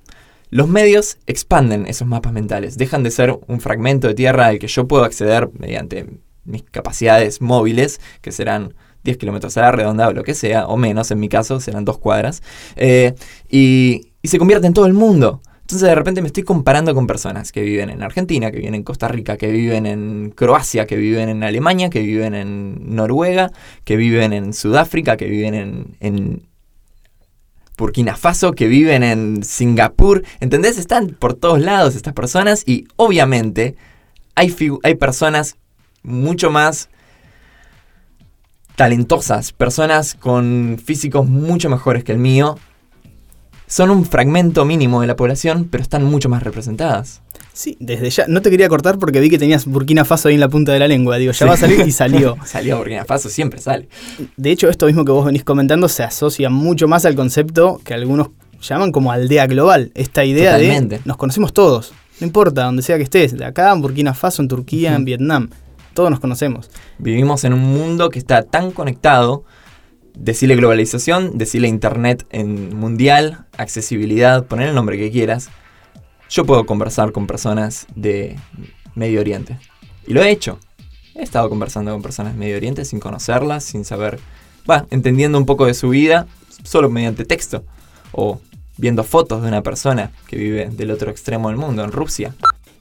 Los 0.50 0.68
medios 0.68 1.18
expanden 1.26 1.86
esos 1.86 2.06
mapas 2.06 2.32
mentales, 2.32 2.76
dejan 2.76 3.02
de 3.02 3.10
ser 3.10 3.38
un 3.46 3.60
fragmento 3.60 4.08
de 4.08 4.14
tierra 4.14 4.46
al 4.46 4.58
que 4.58 4.66
yo 4.66 4.86
puedo 4.86 5.04
acceder 5.04 5.50
mediante 5.58 6.06
mis 6.44 6.62
capacidades 6.64 7.40
móviles, 7.40 8.00
que 8.20 8.32
serán 8.32 8.74
10 9.04 9.16
kilómetros 9.16 9.56
a 9.56 9.62
la 9.62 9.72
redonda 9.72 10.08
o 10.08 10.12
lo 10.12 10.24
que 10.24 10.34
sea, 10.34 10.66
o 10.66 10.76
menos 10.76 11.10
en 11.10 11.20
mi 11.20 11.28
caso, 11.28 11.60
serán 11.60 11.84
dos 11.84 11.98
cuadras, 11.98 12.42
eh, 12.76 13.14
y, 13.48 14.12
y 14.20 14.28
se 14.28 14.38
convierte 14.38 14.66
en 14.66 14.74
todo 14.74 14.86
el 14.86 14.94
mundo. 14.94 15.40
Entonces 15.62 15.88
de 15.88 15.94
repente 15.94 16.20
me 16.20 16.26
estoy 16.26 16.42
comparando 16.42 16.94
con 16.94 17.06
personas 17.06 17.50
que 17.50 17.62
viven 17.62 17.88
en 17.88 18.02
Argentina, 18.02 18.50
que 18.50 18.58
viven 18.58 18.74
en 18.74 18.82
Costa 18.82 19.08
Rica, 19.08 19.36
que 19.36 19.50
viven 19.50 19.86
en 19.86 20.30
Croacia, 20.30 20.86
que 20.86 20.96
viven 20.96 21.28
en 21.28 21.42
Alemania, 21.42 21.88
que 21.88 22.00
viven 22.00 22.34
en 22.34 22.94
Noruega, 22.94 23.50
que 23.84 23.96
viven 23.96 24.32
en 24.32 24.52
Sudáfrica, 24.52 25.16
que 25.16 25.26
viven 25.26 25.54
en, 25.54 25.96
en 26.00 26.42
Burkina 27.78 28.16
Faso, 28.16 28.52
que 28.52 28.66
viven 28.66 29.02
en 29.02 29.42
Singapur. 29.42 30.22
¿Entendés? 30.40 30.78
Están 30.78 31.16
por 31.18 31.34
todos 31.34 31.60
lados 31.60 31.96
estas 31.96 32.12
personas 32.12 32.64
y 32.66 32.86
obviamente 32.96 33.76
hay, 34.34 34.54
hay 34.82 34.94
personas 34.94 35.56
mucho 36.02 36.50
más 36.50 36.88
talentosas, 38.76 39.52
personas 39.52 40.14
con 40.14 40.78
físicos 40.82 41.26
mucho 41.26 41.68
mejores 41.70 42.04
que 42.04 42.12
el 42.12 42.18
mío, 42.18 42.58
son 43.72 43.88
un 43.88 44.04
fragmento 44.04 44.66
mínimo 44.66 45.00
de 45.00 45.06
la 45.06 45.16
población, 45.16 45.66
pero 45.70 45.82
están 45.82 46.04
mucho 46.04 46.28
más 46.28 46.42
representadas. 46.42 47.22
Sí, 47.54 47.78
desde 47.80 48.10
ya. 48.10 48.26
No 48.28 48.42
te 48.42 48.50
quería 48.50 48.68
cortar 48.68 48.98
porque 48.98 49.18
vi 49.18 49.30
que 49.30 49.38
tenías 49.38 49.64
Burkina 49.64 50.04
Faso 50.04 50.28
ahí 50.28 50.34
en 50.34 50.40
la 50.40 50.50
punta 50.50 50.72
de 50.72 50.78
la 50.78 50.86
lengua. 50.86 51.16
Digo, 51.16 51.32
ya 51.32 51.46
va 51.46 51.54
a 51.54 51.56
salir 51.56 51.80
y 51.80 51.90
salió. 51.92 52.36
salió 52.44 52.76
Burkina 52.76 53.06
Faso, 53.06 53.30
siempre 53.30 53.62
sale. 53.62 53.88
De 54.36 54.50
hecho, 54.50 54.68
esto 54.68 54.84
mismo 54.84 55.06
que 55.06 55.12
vos 55.12 55.24
venís 55.24 55.42
comentando 55.42 55.88
se 55.88 56.02
asocia 56.02 56.50
mucho 56.50 56.86
más 56.86 57.06
al 57.06 57.14
concepto 57.14 57.80
que 57.82 57.94
algunos 57.94 58.28
llaman 58.60 58.92
como 58.92 59.10
aldea 59.10 59.46
global. 59.46 59.90
Esta 59.94 60.22
idea 60.22 60.58
de 60.58 61.00
nos 61.06 61.16
conocemos 61.16 61.54
todos. 61.54 61.94
No 62.20 62.26
importa, 62.26 62.64
donde 62.64 62.82
sea 62.82 62.98
que 62.98 63.04
estés, 63.04 63.38
de 63.38 63.46
acá, 63.46 63.72
en 63.72 63.80
Burkina 63.80 64.12
Faso, 64.12 64.42
en 64.42 64.48
Turquía, 64.48 64.94
en 64.94 65.06
Vietnam. 65.06 65.48
Todos 65.94 66.10
nos 66.10 66.20
conocemos. 66.20 66.70
Vivimos 66.98 67.42
en 67.44 67.54
un 67.54 67.60
mundo 67.60 68.10
que 68.10 68.18
está 68.18 68.42
tan 68.42 68.70
conectado 68.70 69.44
decirle 70.14 70.56
globalización, 70.56 71.38
decirle 71.38 71.68
internet 71.68 72.26
en 72.30 72.76
mundial, 72.76 73.46
accesibilidad, 73.56 74.46
poner 74.46 74.68
el 74.68 74.74
nombre 74.74 74.98
que 74.98 75.10
quieras, 75.10 75.50
yo 76.28 76.46
puedo 76.46 76.64
conversar 76.64 77.12
con 77.12 77.26
personas 77.26 77.86
de 77.94 78.38
Medio 78.94 79.20
Oriente. 79.20 79.58
Y 80.06 80.14
lo 80.14 80.22
he 80.22 80.30
hecho. 80.30 80.58
He 81.14 81.22
estado 81.22 81.48
conversando 81.48 81.92
con 81.92 82.02
personas 82.02 82.32
de 82.32 82.38
Medio 82.38 82.56
Oriente 82.56 82.84
sin 82.84 83.00
conocerlas, 83.00 83.64
sin 83.64 83.84
saber, 83.84 84.18
va, 84.68 84.86
entendiendo 84.90 85.36
un 85.36 85.44
poco 85.44 85.66
de 85.66 85.74
su 85.74 85.90
vida, 85.90 86.26
solo 86.62 86.88
mediante 86.88 87.24
texto. 87.24 87.64
O 88.12 88.40
viendo 88.78 89.04
fotos 89.04 89.42
de 89.42 89.48
una 89.48 89.62
persona 89.62 90.10
que 90.26 90.36
vive 90.36 90.70
del 90.70 90.90
otro 90.90 91.10
extremo 91.10 91.48
del 91.48 91.58
mundo, 91.58 91.84
en 91.84 91.92
Rusia. 91.92 92.34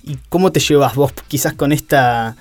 ¿Y 0.03 0.17
cómo 0.29 0.51
te 0.51 0.59
llevas 0.59 0.95
vos 0.95 1.13
quizás 1.27 1.53
con 1.53 1.71
esta 1.71 2.37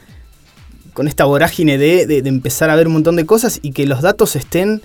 con 1.00 1.08
esta 1.08 1.24
vorágine 1.24 1.78
de, 1.78 2.18
empezar 2.26 2.68
a 2.68 2.76
ver 2.76 2.86
un 2.86 2.92
montón 2.92 3.16
de 3.16 3.24
cosas 3.24 3.58
y 3.62 3.72
que 3.72 3.86
los 3.86 4.02
datos 4.02 4.36
estén 4.36 4.82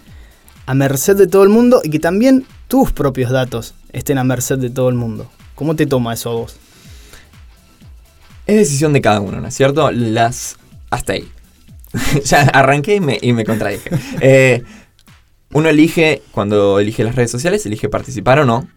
a 0.66 0.74
merced 0.74 1.18
de 1.18 1.28
todo 1.28 1.44
el 1.44 1.50
mundo 1.50 1.82
y 1.84 1.90
que 1.90 2.00
también 2.00 2.46
tus 2.70 2.94
propios 2.94 3.32
datos 3.32 3.76
estén 3.92 4.18
a 4.18 4.24
merced 4.24 4.58
de 4.58 4.70
todo 4.70 4.88
el 4.88 4.96
mundo. 4.96 5.30
¿Cómo 5.56 5.76
te 5.76 5.86
toma 5.86 6.14
eso 6.14 6.30
a 6.30 6.36
vos? 6.36 6.56
Es 8.48 8.56
decisión 8.56 8.94
de 8.94 9.02
cada 9.02 9.20
uno, 9.20 9.42
¿no 9.42 9.48
es 9.50 9.56
cierto? 9.56 9.92
Las... 9.92 10.56
Hasta 10.90 11.12
ahí. 11.12 11.30
ya 12.24 12.44
arranqué 12.44 12.96
y 12.96 13.02
me, 13.02 13.18
y 13.22 13.34
me 13.34 13.44
contradije. 13.44 13.90
Eh, 14.22 14.64
uno 15.52 15.68
elige, 15.68 16.22
cuando 16.32 16.80
elige 16.80 17.04
las 17.04 17.16
redes 17.16 17.32
sociales, 17.32 17.66
elige 17.66 17.90
participar 17.90 18.40
o 18.40 18.46
no. 18.46 18.70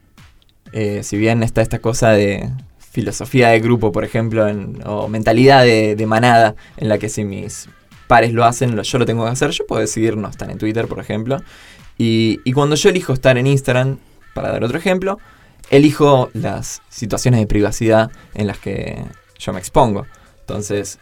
Eh, 0.72 1.04
si 1.04 1.16
bien 1.16 1.44
está 1.44 1.62
esta 1.62 1.78
cosa 1.78 2.10
de 2.10 2.50
filosofía 2.98 3.50
de 3.50 3.60
grupo, 3.60 3.92
por 3.92 4.04
ejemplo, 4.04 4.44
o 4.84 5.06
mentalidad 5.06 5.62
de, 5.62 6.04
manada, 6.04 6.56
en 6.76 6.88
la 6.88 6.98
que 6.98 7.08
si 7.08 7.22
mis 7.22 7.68
pares 8.08 8.32
lo 8.32 8.44
hacen, 8.44 8.76
yo 8.82 8.98
lo 8.98 9.06
tengo 9.06 9.24
que 9.24 9.30
hacer, 9.30 9.50
yo 9.50 9.64
puedo 9.68 9.80
decidir 9.80 10.16
no 10.16 10.28
estar 10.28 10.50
en 10.50 10.58
Twitter, 10.58 10.88
por 10.88 10.98
ejemplo. 10.98 11.40
Y, 11.96 12.40
cuando 12.54 12.74
yo 12.74 12.90
elijo 12.90 13.12
estar 13.12 13.38
en 13.38 13.46
Instagram, 13.46 13.98
para 14.34 14.50
dar 14.50 14.64
otro 14.64 14.78
ejemplo, 14.78 15.20
elijo 15.70 16.28
las 16.34 16.82
situaciones 16.88 17.38
de 17.38 17.46
privacidad 17.46 18.10
en 18.34 18.48
las 18.48 18.58
que 18.58 19.04
yo 19.38 19.52
me 19.52 19.60
expongo. 19.60 20.04
Entonces, 20.40 20.98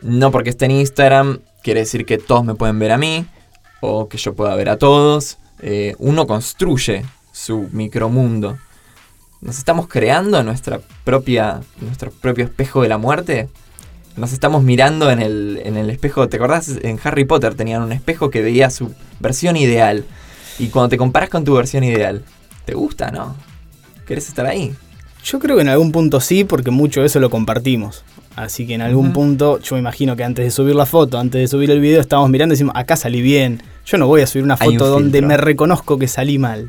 no 0.00 0.30
porque 0.30 0.48
esté 0.48 0.64
en 0.64 0.70
Instagram 0.70 1.40
quiere 1.62 1.80
decir 1.80 2.06
que 2.06 2.16
todos 2.16 2.42
me 2.42 2.54
pueden 2.54 2.78
ver 2.78 2.92
a 2.92 2.96
mí 2.96 3.26
o 3.82 4.08
que 4.08 4.16
yo 4.16 4.32
pueda 4.32 4.54
ver 4.54 4.70
a 4.70 4.78
todos. 4.78 5.36
Eh, 5.60 5.94
uno 5.98 6.26
construye 6.26 7.04
su 7.32 7.68
micromundo 7.70 8.56
nos 9.40 9.58
estamos 9.58 9.88
creando 9.88 10.42
nuestra 10.42 10.80
propia, 11.04 11.60
nuestro 11.80 12.10
propio 12.10 12.44
espejo 12.44 12.82
de 12.82 12.88
la 12.88 12.98
muerte. 12.98 13.48
Nos 14.16 14.32
estamos 14.32 14.62
mirando 14.62 15.10
en 15.10 15.20
el, 15.20 15.60
en 15.64 15.76
el 15.76 15.88
espejo. 15.88 16.28
¿Te 16.28 16.36
acordás? 16.36 16.68
En 16.82 16.98
Harry 17.02 17.24
Potter 17.24 17.54
tenían 17.54 17.82
un 17.82 17.92
espejo 17.92 18.30
que 18.30 18.42
veía 18.42 18.68
su 18.70 18.92
versión 19.18 19.56
ideal. 19.56 20.04
Y 20.58 20.68
cuando 20.68 20.90
te 20.90 20.98
comparas 20.98 21.30
con 21.30 21.44
tu 21.44 21.54
versión 21.54 21.84
ideal, 21.84 22.22
¿te 22.66 22.74
gusta, 22.74 23.10
no? 23.10 23.34
¿Querés 24.06 24.28
estar 24.28 24.44
ahí? 24.44 24.74
Yo 25.24 25.38
creo 25.38 25.56
que 25.56 25.62
en 25.62 25.68
algún 25.68 25.92
punto 25.92 26.20
sí, 26.20 26.44
porque 26.44 26.70
mucho 26.70 27.00
de 27.00 27.06
eso 27.06 27.20
lo 27.20 27.30
compartimos. 27.30 28.04
Así 28.36 28.66
que 28.66 28.74
en 28.74 28.80
algún 28.80 29.12
punto, 29.12 29.58
yo 29.58 29.74
me 29.74 29.80
imagino 29.80 30.16
que 30.16 30.24
antes 30.24 30.44
de 30.44 30.50
subir 30.50 30.74
la 30.74 30.86
foto, 30.86 31.18
antes 31.18 31.40
de 31.40 31.48
subir 31.48 31.70
el 31.70 31.80
video, 31.80 32.00
estábamos 32.00 32.30
mirando 32.30 32.52
y 32.52 32.56
decimos, 32.56 32.74
acá 32.76 32.96
salí 32.96 33.20
bien. 33.20 33.62
Yo 33.84 33.98
no 33.98 34.06
voy 34.06 34.22
a 34.22 34.26
subir 34.26 34.44
una 34.44 34.56
foto 34.56 34.86
donde 34.86 35.20
me 35.20 35.36
reconozco 35.36 35.98
que 35.98 36.08
salí 36.08 36.38
mal. 36.38 36.68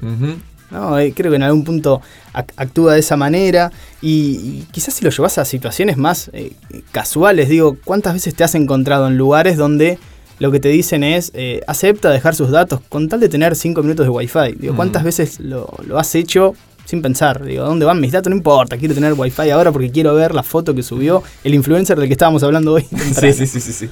¿No? 0.72 0.98
Eh, 0.98 1.14
creo 1.16 1.32
que 1.32 1.36
en 1.36 1.44
algún 1.44 1.64
punto 1.64 2.02
actúa 2.34 2.94
de 2.94 3.02
esa 3.02 3.18
manera 3.18 3.72
y, 4.02 4.64
quizás 4.72 4.94
si 4.94 5.04
lo 5.04 5.12
llevas 5.12 5.38
a 5.38 5.46
situaciones 5.46 5.98
más 5.98 6.30
eh, 6.34 6.54
casuales, 6.92 7.50
digo, 7.50 7.78
¿cuántas 7.84 8.14
veces 8.14 8.34
te 8.34 8.44
has 8.44 8.56
encontrado 8.56 9.08
en 9.08 9.18
lugares 9.18 9.58
donde 9.58 10.00
lo 10.40 10.52
que 10.52 10.60
te 10.60 10.70
dicen 10.70 11.04
es 11.04 11.32
eh, 11.36 11.62
acepta 11.68 12.10
dejar 12.10 12.34
sus 12.34 12.50
datos 12.50 12.80
con 12.90 13.10
tal 13.10 13.20
de 13.20 13.30
tener 13.30 13.56
5 13.56 13.82
minutos 13.84 14.06
de 14.06 14.10
wifi? 14.10 14.54
Digo, 14.58 14.76
¿cuántas 14.76 15.04
mm. 15.04 15.06
veces 15.06 15.40
lo, 15.40 15.70
has 15.96 16.16
hecho 16.16 16.56
sin 16.86 17.02
pensar? 17.02 17.44
Digo, 17.44 17.66
¿dónde 17.66 17.86
van 17.86 18.00
mis 18.00 18.12
datos? 18.12 18.30
No 18.30 18.38
importa, 18.38 18.78
quiero 18.78 18.96
tener 18.96 19.14
wifi 19.14 19.50
ahora 19.50 19.72
porque 19.72 19.92
quiero 19.92 20.16
ver 20.16 20.34
la 20.34 20.44
foto 20.44 20.74
que 20.74 20.84
subió 20.84 21.22
el 21.44 21.54
influencer 21.54 22.00
del 22.00 22.08
que 22.08 22.14
estábamos 22.14 22.44
hablando 22.44 22.74
hoy. 22.74 22.84
sí, 23.20 23.34
sí, 23.34 23.46
sí, 23.46 23.60
sí, 23.60 23.74
sí. 23.74 23.90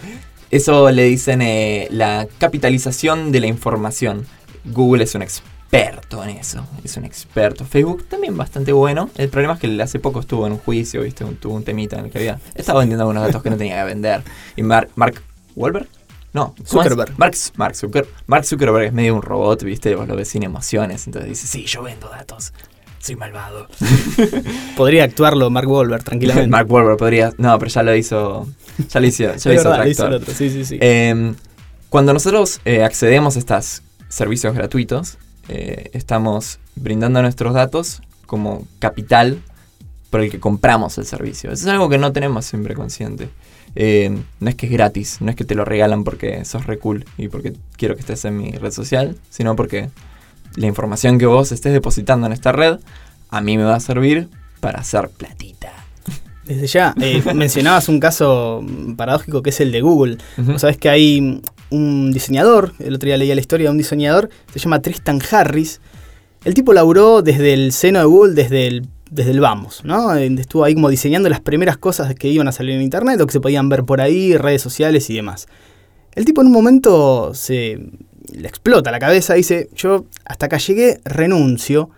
Eso 0.49 0.89
le 0.89 1.03
dicen 1.03 1.43
la 1.91 2.27
capitalización 2.39 3.31
de 3.31 3.41
la 3.41 3.47
información. 3.47 4.25
Google 4.65 5.03
es 5.03 5.13
un 5.13 5.21
experto 5.21 5.58
experto 5.71 6.23
en 6.23 6.31
eso, 6.31 6.65
es 6.83 6.97
un 6.97 7.05
experto. 7.05 7.63
Facebook 7.63 8.07
también 8.07 8.35
bastante 8.35 8.71
bueno. 8.71 9.09
El 9.15 9.29
problema 9.29 9.53
es 9.53 9.59
que 9.59 9.81
hace 9.81 9.99
poco 9.99 10.19
estuvo 10.19 10.47
en 10.47 10.53
un 10.53 10.57
juicio, 10.57 11.03
¿viste? 11.03 11.23
tuvo 11.25 11.53
un 11.53 11.63
temita 11.63 11.99
en 11.99 12.05
el 12.05 12.11
que 12.11 12.17
había. 12.17 12.39
Estaba 12.55 12.79
vendiendo 12.79 13.03
algunos 13.03 13.23
datos 13.23 13.43
que 13.43 13.51
no 13.51 13.57
tenía 13.57 13.79
que 13.79 13.85
vender. 13.85 14.23
Y 14.55 14.63
Mark, 14.63 14.89
Mark 14.95 15.21
Wahlberg, 15.55 15.87
no, 16.33 16.55
Zuckerberg. 16.65 17.17
Mark, 17.17 17.35
Mark, 17.55 17.75
Mark 18.25 18.45
Zuckerberg 18.45 18.87
es 18.87 18.93
medio 18.93 19.15
un 19.15 19.21
robot, 19.21 19.63
¿viste? 19.63 19.93
Vos 19.95 20.07
lo 20.07 20.15
ves 20.15 20.29
sin 20.29 20.43
emociones. 20.43 21.05
Entonces 21.05 21.29
dice, 21.29 21.47
sí, 21.47 21.65
yo 21.65 21.83
vendo 21.83 22.09
datos. 22.09 22.51
Soy 22.97 23.15
malvado. 23.15 23.67
podría 24.75 25.03
actuarlo 25.03 25.49
Mark 25.49 25.69
Wahlberg 25.69 26.03
tranquilamente. 26.03 26.49
Mark 26.51 26.71
Wahlberg 26.71 26.97
podría. 26.97 27.31
No, 27.37 27.57
pero 27.59 27.69
ya 27.69 27.83
lo 27.83 27.95
hizo. 27.95 28.47
Ya 28.89 28.99
lo 28.99 29.05
hizo, 29.05 29.35
ya 29.35 29.51
lo 29.51 29.87
hizo, 29.87 30.05
otro 30.07 30.33
Sí, 30.33 30.49
sí, 30.49 30.65
sí. 30.65 30.77
Em, 30.81 31.35
cuando 31.89 32.11
nosotros 32.11 32.59
eh, 32.65 32.83
accedemos 32.83 33.35
a 33.35 33.39
estos 33.39 33.83
servicios 34.09 34.53
gratuitos, 34.55 35.17
eh, 35.49 35.89
estamos 35.93 36.59
brindando 36.75 37.21
nuestros 37.21 37.53
datos 37.53 38.01
como 38.25 38.67
capital 38.79 39.41
por 40.09 40.21
el 40.21 40.31
que 40.31 40.39
compramos 40.39 40.97
el 40.97 41.05
servicio. 41.05 41.51
Eso 41.51 41.67
es 41.67 41.71
algo 41.71 41.89
que 41.89 41.97
no 41.97 42.11
tenemos 42.11 42.45
siempre 42.45 42.75
consciente. 42.75 43.29
Eh, 43.75 44.17
no 44.39 44.49
es 44.49 44.55
que 44.55 44.65
es 44.65 44.71
gratis, 44.71 45.17
no 45.21 45.29
es 45.29 45.35
que 45.35 45.43
te 45.43 45.55
lo 45.55 45.65
regalan 45.65 46.03
porque 46.03 46.43
sos 46.45 46.65
re 46.65 46.79
cool 46.79 47.05
y 47.17 47.27
porque 47.27 47.53
quiero 47.77 47.95
que 47.95 48.01
estés 48.01 48.25
en 48.25 48.37
mi 48.37 48.51
red 48.51 48.71
social, 48.71 49.17
sino 49.29 49.55
porque 49.55 49.89
la 50.55 50.67
información 50.67 51.19
que 51.19 51.25
vos 51.25 51.51
estés 51.51 51.73
depositando 51.73 52.27
en 52.27 52.33
esta 52.33 52.51
red 52.51 52.79
a 53.29 53.41
mí 53.41 53.57
me 53.57 53.63
va 53.63 53.75
a 53.75 53.79
servir 53.79 54.29
para 54.59 54.79
hacer 54.79 55.09
platita. 55.09 55.78
Desde 56.49 56.65
ya, 56.65 56.95
eh, 57.01 57.21
mencionabas 57.35 57.87
un 57.89 57.99
caso 57.99 58.65
paradójico 58.97 59.43
que 59.43 59.51
es 59.51 59.61
el 59.61 59.71
de 59.71 59.81
Google. 59.81 60.17
Sabes 60.57 60.77
que 60.77 60.89
hay 60.89 61.41
un 61.69 62.11
diseñador, 62.11 62.73
el 62.79 62.95
otro 62.95 63.05
día 63.05 63.17
leía 63.17 63.35
la 63.35 63.41
historia 63.41 63.67
de 63.67 63.71
un 63.71 63.77
diseñador, 63.77 64.31
se 64.51 64.57
llama 64.57 64.81
Tristan 64.81 65.21
Harris. 65.29 65.79
El 66.43 66.55
tipo 66.55 66.73
laburó 66.73 67.21
desde 67.21 67.53
el 67.53 67.71
seno 67.71 67.99
de 67.99 68.05
Google, 68.05 68.33
desde 68.33 68.65
el, 68.65 68.87
desde 69.11 69.29
el 69.29 69.39
vamos, 69.39 69.85
¿no? 69.85 70.15
Estuvo 70.15 70.63
ahí 70.63 70.73
como 70.73 70.89
diseñando 70.89 71.29
las 71.29 71.39
primeras 71.39 71.77
cosas 71.77 72.15
que 72.15 72.29
iban 72.29 72.47
a 72.47 72.51
salir 72.51 72.73
en 72.73 72.81
internet 72.81 73.21
o 73.21 73.27
que 73.27 73.33
se 73.33 73.39
podían 73.39 73.69
ver 73.69 73.83
por 73.83 74.01
ahí, 74.01 74.35
redes 74.35 74.63
sociales 74.63 75.07
y 75.11 75.15
demás. 75.15 75.47
El 76.15 76.25
tipo 76.25 76.41
en 76.41 76.47
un 76.47 76.53
momento 76.53 77.35
se 77.35 77.79
le 78.33 78.47
explota 78.47 78.89
la 78.89 78.97
cabeza, 78.97 79.35
dice, 79.35 79.69
yo 79.75 80.05
hasta 80.25 80.47
acá 80.47 80.57
llegué, 80.57 80.99
renuncio, 81.05 81.91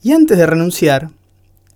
y 0.00 0.12
antes 0.12 0.38
de 0.38 0.46
renunciar, 0.46 1.10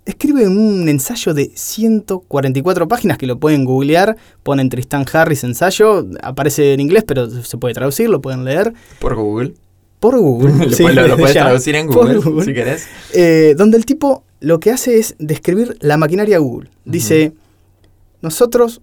escribe 0.05 0.47
un 0.49 0.89
ensayo 0.89 1.35
de 1.35 1.53
144 1.55 2.89
páginas 2.89 3.19
que 3.19 3.27
lo 3.27 3.39
pueden 3.39 3.65
googlear, 3.65 4.17
ponen 4.43 4.69
Tristan 4.69 5.05
Harris 5.13 5.45
ensayo, 5.45 6.07
aparece 6.23 6.75
en 6.75 6.81
inglés, 6.81 7.05
pero 7.07 7.29
se 7.29 7.57
puede 7.59 7.75
traducir, 7.75 8.09
lo 8.09 8.21
pueden 8.21 8.45
leer. 8.45 8.73
Por 8.99 9.15
Google. 9.15 9.55
Por 9.99 10.19
Google. 10.19 10.53
lo, 11.09 11.17
puedes 11.17 11.35
traducir 11.35 11.77
en 11.77 11.87
Google, 11.87 12.45
si 12.45 12.55
querés. 12.55 12.87
Eh, 13.13 13.55
donde 13.57 13.77
el 13.77 13.85
tipo 13.85 14.25
lo 14.41 14.59
que 14.59 14.71
hace 14.71 14.99
es 14.99 15.15
describir 15.19 15.77
la 15.81 15.97
maquinaria 15.97 16.39
Google. 16.39 16.71
Dice, 16.85 17.35
nosotros 18.23 18.81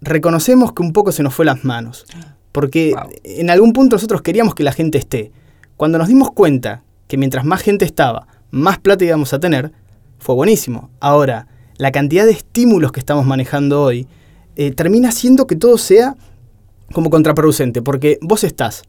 reconocemos 0.00 0.72
que 0.72 0.82
un 0.82 0.92
poco 0.92 1.12
se 1.12 1.22
nos 1.22 1.34
fue 1.34 1.44
las 1.44 1.64
manos, 1.64 2.06
porque 2.52 2.94
en 3.24 3.50
algún 3.50 3.72
punto 3.72 3.96
nosotros 3.96 4.22
queríamos 4.22 4.54
que 4.54 4.62
la 4.62 4.72
gente 4.72 4.98
esté. 4.98 5.32
Cuando 5.76 5.98
nos 5.98 6.08
dimos 6.08 6.30
cuenta 6.30 6.84
que 7.08 7.16
mientras 7.16 7.44
más 7.44 7.62
gente 7.62 7.84
estaba, 7.84 8.28
más 8.50 8.78
plata 8.78 9.04
íbamos 9.04 9.32
a 9.32 9.40
tener, 9.40 9.72
fue 10.18 10.34
buenísimo. 10.34 10.90
Ahora, 11.00 11.48
la 11.78 11.92
cantidad 11.92 12.24
de 12.24 12.32
estímulos 12.32 12.92
que 12.92 13.00
estamos 13.00 13.26
manejando 13.26 13.82
hoy 13.82 14.06
eh, 14.56 14.70
termina 14.72 15.10
haciendo 15.10 15.46
que 15.46 15.56
todo 15.56 15.78
sea 15.78 16.16
como 16.92 17.10
contraproducente, 17.10 17.82
porque 17.82 18.18
vos 18.22 18.44
estás 18.44 18.82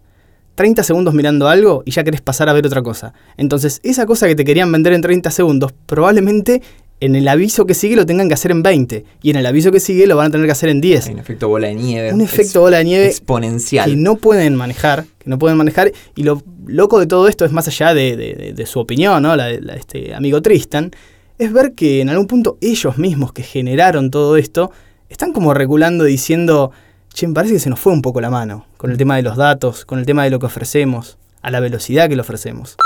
30 0.55 0.83
segundos 0.83 1.13
mirando 1.13 1.47
algo 1.47 1.83
y 1.85 1.91
ya 1.91 2.03
querés 2.03 2.21
pasar 2.21 2.49
a 2.49 2.53
ver 2.53 2.65
otra 2.65 2.81
cosa. 2.81 3.13
Entonces, 3.37 3.79
esa 3.83 4.05
cosa 4.05 4.27
que 4.27 4.35
te 4.35 4.43
querían 4.43 4.71
vender 4.71 4.93
en 4.93 5.01
30 5.01 5.29
segundos, 5.29 5.73
probablemente 5.85 6.61
en 6.99 7.15
el 7.15 7.27
aviso 7.27 7.65
que 7.65 7.75
sigue 7.75 7.95
lo 7.95 8.07
tengan 8.07 8.27
que 8.27 8.33
hacer 8.33 8.49
en 8.49 8.63
20 8.63 9.05
y 9.21 9.29
en 9.29 9.35
el 9.35 9.45
aviso 9.45 9.71
que 9.71 9.79
sigue 9.79 10.07
lo 10.07 10.17
van 10.17 10.27
a 10.27 10.31
tener 10.31 10.47
que 10.47 10.51
hacer 10.51 10.69
en 10.69 10.81
10. 10.81 11.07
Hay 11.07 11.13
un 11.13 11.19
efecto 11.19 11.47
bola 11.47 11.67
de 11.67 11.75
nieve. 11.75 12.11
Un 12.11 12.21
efecto 12.21 12.61
bola 12.61 12.77
de 12.77 12.85
nieve 12.85 13.05
exponencial. 13.05 13.89
Que 13.89 13.95
no 13.95 14.15
pueden 14.15 14.55
manejar, 14.55 15.05
que 15.19 15.29
no 15.29 15.37
pueden 15.37 15.57
manejar. 15.57 15.91
Y 16.15 16.23
lo 16.23 16.41
loco 16.65 16.99
de 16.99 17.05
todo 17.05 17.27
esto 17.27 17.45
es 17.45 17.51
más 17.51 17.67
allá 17.67 17.93
de, 17.93 18.63
su 18.65 18.79
opinión, 18.79 19.21
¿no? 19.21 19.35
La 19.35 19.45
de 19.45 19.61
este 19.75 20.15
amigo 20.15 20.41
Tristan, 20.41 20.91
es 21.37 21.53
ver 21.53 21.73
que 21.73 22.01
en 22.01 22.09
algún 22.09 22.27
punto 22.27 22.57
ellos 22.61 22.97
mismos 22.97 23.33
que 23.33 23.43
generaron 23.43 24.11
todo 24.11 24.37
esto 24.37 24.71
están 25.09 25.33
como 25.33 25.53
regulando 25.53 26.03
diciendo, 26.03 26.71
che, 27.13 27.27
me 27.27 27.33
parece 27.33 27.55
que 27.55 27.59
se 27.59 27.69
nos 27.69 27.79
fue 27.79 27.93
un 27.93 28.01
poco 28.01 28.21
la 28.21 28.29
mano 28.29 28.65
con 28.77 28.91
el 28.91 28.97
tema 28.97 29.15
de 29.15 29.21
los 29.21 29.37
datos, 29.37 29.85
con 29.85 29.99
el 29.99 30.05
tema 30.05 30.23
de 30.23 30.29
lo 30.29 30.39
que 30.39 30.47
ofrecemos, 30.47 31.17
a 31.41 31.51
la 31.51 31.59
velocidad 31.59 32.09
que 32.09 32.15
lo 32.15 32.21
ofrecemos. 32.21 32.77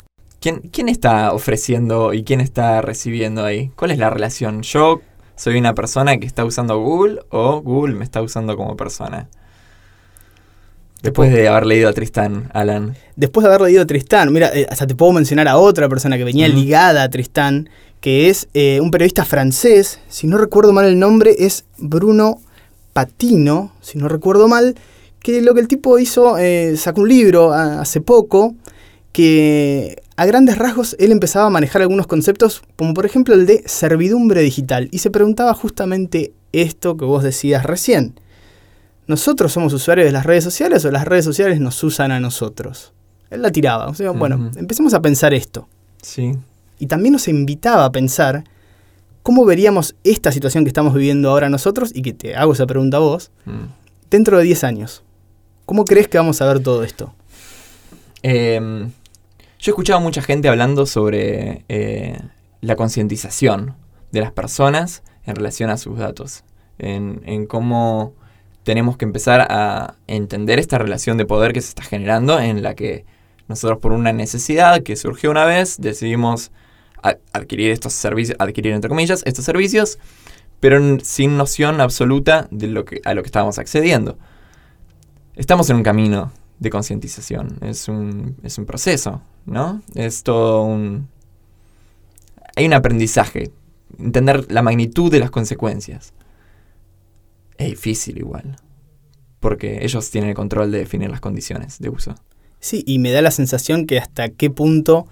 ¿Quién, 0.42 0.90
está 0.90 1.34
ofreciendo 1.34 2.14
y 2.14 2.24
quién 2.24 2.42
está 2.42 2.82
recibiendo 2.82 3.46
ahí? 3.46 3.72
¿Cuál 3.76 3.92
es 3.92 4.00
la 4.00 4.10
relación? 4.10 4.64
¿Yo 4.64 5.02
soy 5.36 5.60
una 5.60 5.76
persona 5.76 6.18
que 6.18 6.26
está 6.26 6.44
usando 6.46 6.80
Google 6.80 7.20
o 7.30 7.62
Google 7.62 7.94
me 7.94 8.04
está 8.04 8.24
usando 8.24 8.58
como 8.58 8.76
persona? 8.76 9.30
Después 11.04 11.32
de 11.32 11.48
haber 11.48 11.68
leído 11.68 11.90
a 11.90 11.94
Tristán, 11.94 12.50
Alan. 12.54 12.96
Después 13.16 13.44
de 13.44 13.50
haber 13.50 13.62
leído 13.62 13.84
a 13.84 13.86
Tristán, 13.86 14.34
mira, 14.34 14.50
eh, 14.54 14.66
hasta 14.70 14.88
te 14.88 14.96
puedo 14.96 15.12
mencionar 15.12 15.48
a 15.48 15.58
otra 15.58 15.88
persona 15.90 16.18
que 16.18 16.24
venía 16.24 16.48
ligada 16.48 17.04
a 17.04 17.10
Tristán, 17.10 17.70
que 18.02 18.30
es 18.30 18.50
eh, 18.54 18.80
un 18.82 18.92
periodista 18.92 19.24
francés, 19.26 20.00
si 20.10 20.28
no 20.28 20.38
recuerdo 20.38 20.74
mal 20.74 20.86
el 20.86 21.00
nombre, 21.00 21.36
es 21.38 21.66
Bruno 21.78 22.42
Patino, 22.94 23.72
si 23.80 24.00
no 24.00 24.10
recuerdo 24.10 24.48
mal, 24.48 24.76
que 25.20 25.42
lo 25.42 25.54
que 25.54 25.62
el 25.62 25.68
tipo 25.68 26.00
hizo, 26.00 26.38
eh, 26.40 26.76
sacó 26.78 27.02
un 27.02 27.10
libro 27.10 27.54
hace 27.54 28.02
poco, 28.02 28.56
que 29.12 30.02
a 30.16 30.26
grandes 30.26 30.58
rasgos 30.58 30.96
él 31.00 31.12
empezaba 31.12 31.46
a 31.46 31.50
manejar 31.52 31.84
algunos 31.84 32.08
conceptos, 32.08 32.64
como 32.76 32.96
por 32.96 33.06
ejemplo 33.06 33.36
el 33.36 33.46
de 33.46 33.64
servidumbre 33.68 34.42
digital, 34.42 34.90
y 34.92 34.98
se 34.98 35.12
preguntaba 35.12 35.54
justamente 35.54 36.34
esto 36.54 36.98
que 36.98 37.06
vos 37.06 37.24
decías 37.24 37.64
recién. 37.64 38.20
¿Nosotros 39.06 39.52
somos 39.52 39.74
usuarios 39.74 40.06
de 40.06 40.12
las 40.12 40.26
redes 40.26 40.44
sociales 40.44 40.84
o 40.86 40.92
las 40.92 41.06
redes 41.06 41.26
sociales 41.26 41.60
nos 41.60 41.84
usan 41.84 42.12
a 42.12 42.20
nosotros? 42.20 42.94
Él 43.30 43.42
la 43.42 43.52
tiraba. 43.52 43.88
O 43.88 43.94
sea, 43.94 44.12
bueno, 44.12 44.52
empecemos 44.56 44.94
a 44.94 45.02
pensar 45.02 45.34
esto. 45.34 45.68
Sí. 46.02 46.34
Y 46.82 46.88
también 46.88 47.14
nos 47.14 47.28
invitaba 47.28 47.86
a 47.86 47.92
pensar 47.92 48.44
cómo 49.22 49.46
veríamos 49.46 49.96
esta 50.04 50.32
situación 50.32 50.64
que 50.64 50.70
estamos 50.70 50.96
viviendo 50.96 51.30
ahora 51.30 51.48
nosotros, 51.48 51.92
y 51.94 52.02
que 52.02 52.12
te 52.12 52.36
hago 52.36 52.54
esa 52.54 52.66
pregunta 52.66 52.98
a 52.98 53.02
vos, 53.02 53.32
mm. 53.46 54.10
dentro 54.10 54.40
de 54.40 54.44
10 54.44 54.64
años. 54.64 55.04
¿Cómo 55.68 55.86
crees 55.86 56.08
que 56.08 56.18
vamos 56.18 56.42
a 56.42 56.52
ver 56.52 56.62
todo 56.62 56.84
esto? 56.84 57.14
Eh, 58.24 58.60
yo 59.60 59.70
he 59.70 59.74
escuchado 59.74 60.00
a 60.00 60.02
mucha 60.02 60.24
gente 60.24 60.50
hablando 60.50 60.88
sobre 60.88 61.66
eh, 61.70 62.20
la 62.62 62.76
concientización 62.76 63.76
de 64.12 64.22
las 64.22 64.32
personas 64.32 65.04
en 65.24 65.36
relación 65.36 65.70
a 65.70 65.78
sus 65.78 66.00
datos, 66.00 66.44
en, 66.80 67.46
cómo 67.46 68.14
tenemos 68.64 68.98
que 68.98 69.06
empezar 69.06 69.46
a 69.52 69.94
entender 70.08 70.58
esta 70.58 70.80
relación 70.80 71.18
de 71.18 71.28
poder 71.28 71.54
que 71.54 71.62
se 71.62 71.70
está 71.70 71.84
generando 71.84 72.40
en 72.40 72.64
la 72.64 72.74
que 72.74 73.06
nosotros 73.48 73.78
por 73.78 73.92
una 73.92 74.14
necesidad 74.14 74.82
que 74.82 74.96
surgió 74.96 75.30
una 75.30 75.46
vez 75.46 75.80
decidimos 75.80 76.52
adquirir 77.02 77.72
estos 77.72 77.94
servicios, 77.94 78.38
adquirir 78.40 78.74
entre 78.74 78.90
comillas 78.90 79.24
estos 79.26 79.46
servicios, 79.46 80.00
pero 80.60 81.00
sin 81.02 81.38
noción 81.38 81.82
absoluta 81.82 82.48
de 82.52 82.68
lo 82.68 82.86
que, 82.86 83.02
a 83.04 83.14
lo 83.14 83.24
que 83.24 83.28
estábamos 83.28 83.58
accediendo. 83.58 84.18
Estamos 85.36 85.70
en 85.70 85.78
un 85.78 85.84
camino 85.84 86.32
de 86.60 86.70
concientización, 86.70 87.58
es 87.62 87.88
un, 87.88 88.38
es 88.44 88.58
un 88.58 88.66
proceso, 88.66 89.22
¿no? 89.46 89.82
Es 89.96 90.24
todo 90.24 90.64
un... 90.64 91.10
Hay 92.56 92.66
un 92.66 92.74
aprendizaje, 92.74 93.52
entender 93.98 94.52
la 94.52 94.62
magnitud 94.62 95.12
de 95.12 95.20
las 95.20 95.32
consecuencias. 95.32 96.14
Es 97.58 97.70
difícil 97.70 98.18
igual, 98.18 98.58
porque 99.40 99.84
ellos 99.84 100.12
tienen 100.12 100.32
el 100.32 100.36
control 100.36 100.72
de 100.72 100.80
definir 100.80 101.10
las 101.10 101.22
condiciones 101.22 101.80
de 101.80 101.90
uso. 101.90 102.16
Sí, 102.60 102.84
y 102.86 103.00
me 103.00 103.12
da 103.12 103.24
la 103.24 103.32
sensación 103.32 103.88
que 103.88 103.98
hasta 103.98 104.30
qué 104.30 104.52
punto 104.52 105.08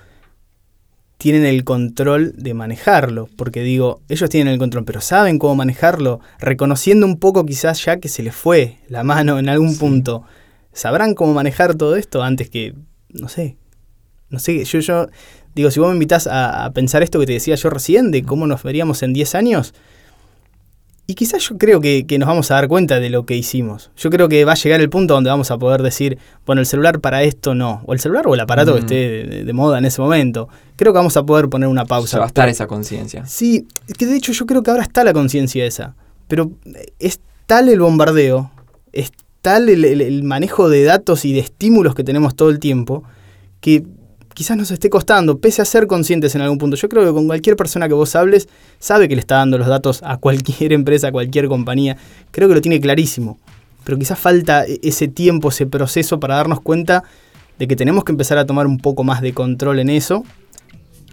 tienen 1.20 1.44
el 1.44 1.66
control 1.66 2.32
de 2.38 2.54
manejarlo, 2.54 3.28
porque 3.36 3.62
digo, 3.62 4.02
ellos 4.08 4.30
tienen 4.30 4.54
el 4.54 4.58
control, 4.58 4.86
pero 4.86 5.02
saben 5.02 5.38
cómo 5.38 5.54
manejarlo, 5.54 6.22
reconociendo 6.40 7.06
un 7.06 7.20
poco 7.20 7.46
quizás 7.46 7.84
ya 7.84 8.00
que 8.00 8.08
se 8.08 8.24
les 8.24 8.34
fue 8.34 8.78
la 8.88 9.04
mano 9.04 9.38
en 9.38 9.50
algún 9.50 9.78
punto. 9.78 10.24
¿Sabrán 10.72 11.16
cómo 11.16 11.34
manejar 11.34 11.76
todo 11.76 11.98
esto 11.98 12.24
antes 12.24 12.50
que, 12.50 12.74
no 13.10 13.28
sé, 13.28 13.58
no 14.30 14.40
sé, 14.40 14.64
yo, 14.64 14.80
yo 14.80 15.08
digo, 15.56 15.72
si 15.72 15.82
vos 15.82 15.90
me 15.90 15.96
invitas 15.96 16.26
a, 16.32 16.72
pensar 16.74 17.04
esto 17.04 17.20
que 17.20 17.26
te 17.26 17.34
decía 17.34 17.56
yo 17.56 17.70
recién, 17.70 18.12
de 18.12 18.24
cómo 18.24 18.48
nos 18.48 18.64
veríamos 18.64 19.04
en 19.04 19.12
10 19.12 19.36
años, 19.36 19.74
y 21.10 21.16
quizás 21.16 21.42
yo 21.50 21.58
creo 21.58 21.82
que, 21.82 22.06
nos 22.20 22.28
vamos 22.28 22.52
a 22.52 22.54
dar 22.54 22.68
cuenta 22.68 23.00
de 23.00 23.10
lo 23.10 23.26
que 23.26 23.36
hicimos. 23.36 23.90
Yo 23.98 24.12
creo 24.12 24.30
que 24.30 24.46
va 24.46 24.52
a 24.52 24.56
llegar 24.56 24.80
el 24.80 24.92
punto 24.92 25.16
donde 25.16 25.32
vamos 25.32 25.50
a 25.50 25.58
poder 25.58 25.82
decir, 25.82 26.20
bueno, 26.46 26.60
el 26.60 26.68
celular 26.68 27.00
para 27.00 27.24
esto 27.24 27.56
no. 27.56 27.82
O 27.88 27.94
el 27.94 28.00
celular 28.00 28.28
o 28.28 28.36
el 28.36 28.40
aparato 28.40 28.76
que 28.76 28.80
esté 28.82 29.44
de, 29.44 29.54
moda 29.54 29.80
en 29.80 29.86
ese 29.86 30.04
momento. 30.04 30.50
Creo 30.76 30.94
que 30.94 30.98
vamos 30.98 31.18
a 31.18 31.26
poder 31.26 31.50
poner 31.50 31.68
una 31.68 31.86
pausa. 31.86 32.20
va 32.20 32.26
a 32.26 32.28
estar 32.28 32.48
esa 32.48 32.68
conciencia. 32.68 33.26
Sí, 33.26 33.66
que 33.98 34.06
de 34.06 34.18
hecho 34.18 34.34
yo 34.34 34.46
creo 34.46 34.62
que 34.62 34.70
ahora 34.70 34.84
está 34.84 35.04
la 35.04 35.12
conciencia 35.12 35.66
esa. 35.66 35.96
Pero 36.28 36.52
es 37.00 37.22
tal 37.48 37.70
el 37.70 37.80
bombardeo, 37.80 38.52
es 38.94 39.12
tal 39.42 39.68
el 39.68 40.22
manejo 40.22 40.70
de 40.70 40.84
datos 40.84 41.26
y 41.26 41.34
de 41.34 41.40
estímulos 41.40 41.96
que 41.96 42.04
tenemos 42.04 42.36
todo 42.36 42.52
el 42.52 42.60
tiempo, 42.60 43.04
que 43.62 43.84
quizás 44.40 44.56
nos 44.56 44.72
esté 44.72 44.90
costando, 44.90 45.40
pese 45.40 45.62
a 45.62 45.66
ser 45.66 45.86
conscientes 45.86 46.34
en 46.34 46.40
algún 46.40 46.58
punto. 46.58 46.78
Yo 46.78 46.88
creo 46.88 47.06
que 47.06 47.12
con 47.12 47.28
cualquier 47.28 47.58
persona 47.58 47.90
que 47.90 47.94
vos 47.94 48.16
hables, 48.16 48.48
sabe 48.80 49.10
que 49.10 49.16
le 49.16 49.20
está 49.20 49.36
dando 49.36 49.58
los 49.58 49.68
datos 49.68 50.00
a 50.02 50.16
cualquier 50.16 50.72
empresa, 50.80 51.10
a 51.10 51.12
cualquier 51.12 51.50
compañía. 51.50 51.98
Creo 52.32 52.48
que 52.48 52.56
lo 52.56 52.62
tiene 52.62 52.80
clarísimo. 52.80 53.38
Pero 53.84 53.98
quizás 53.98 54.18
falta 54.18 54.64
e-, 54.66 54.80
ese 54.82 55.10
tiempo, 55.10 55.50
ese 55.50 55.66
proceso 55.66 56.22
para 56.22 56.36
darnos 56.36 56.62
cuenta 56.62 57.04
de 57.58 57.68
que 57.68 57.76
tenemos 57.76 58.06
que 58.06 58.14
empezar 58.14 58.38
a 58.38 58.46
tomar 58.46 58.66
un 58.66 58.78
poco 58.78 59.04
más 59.04 59.22
de 59.22 59.34
control 59.34 59.80
en 59.80 59.90
eso. 59.90 60.24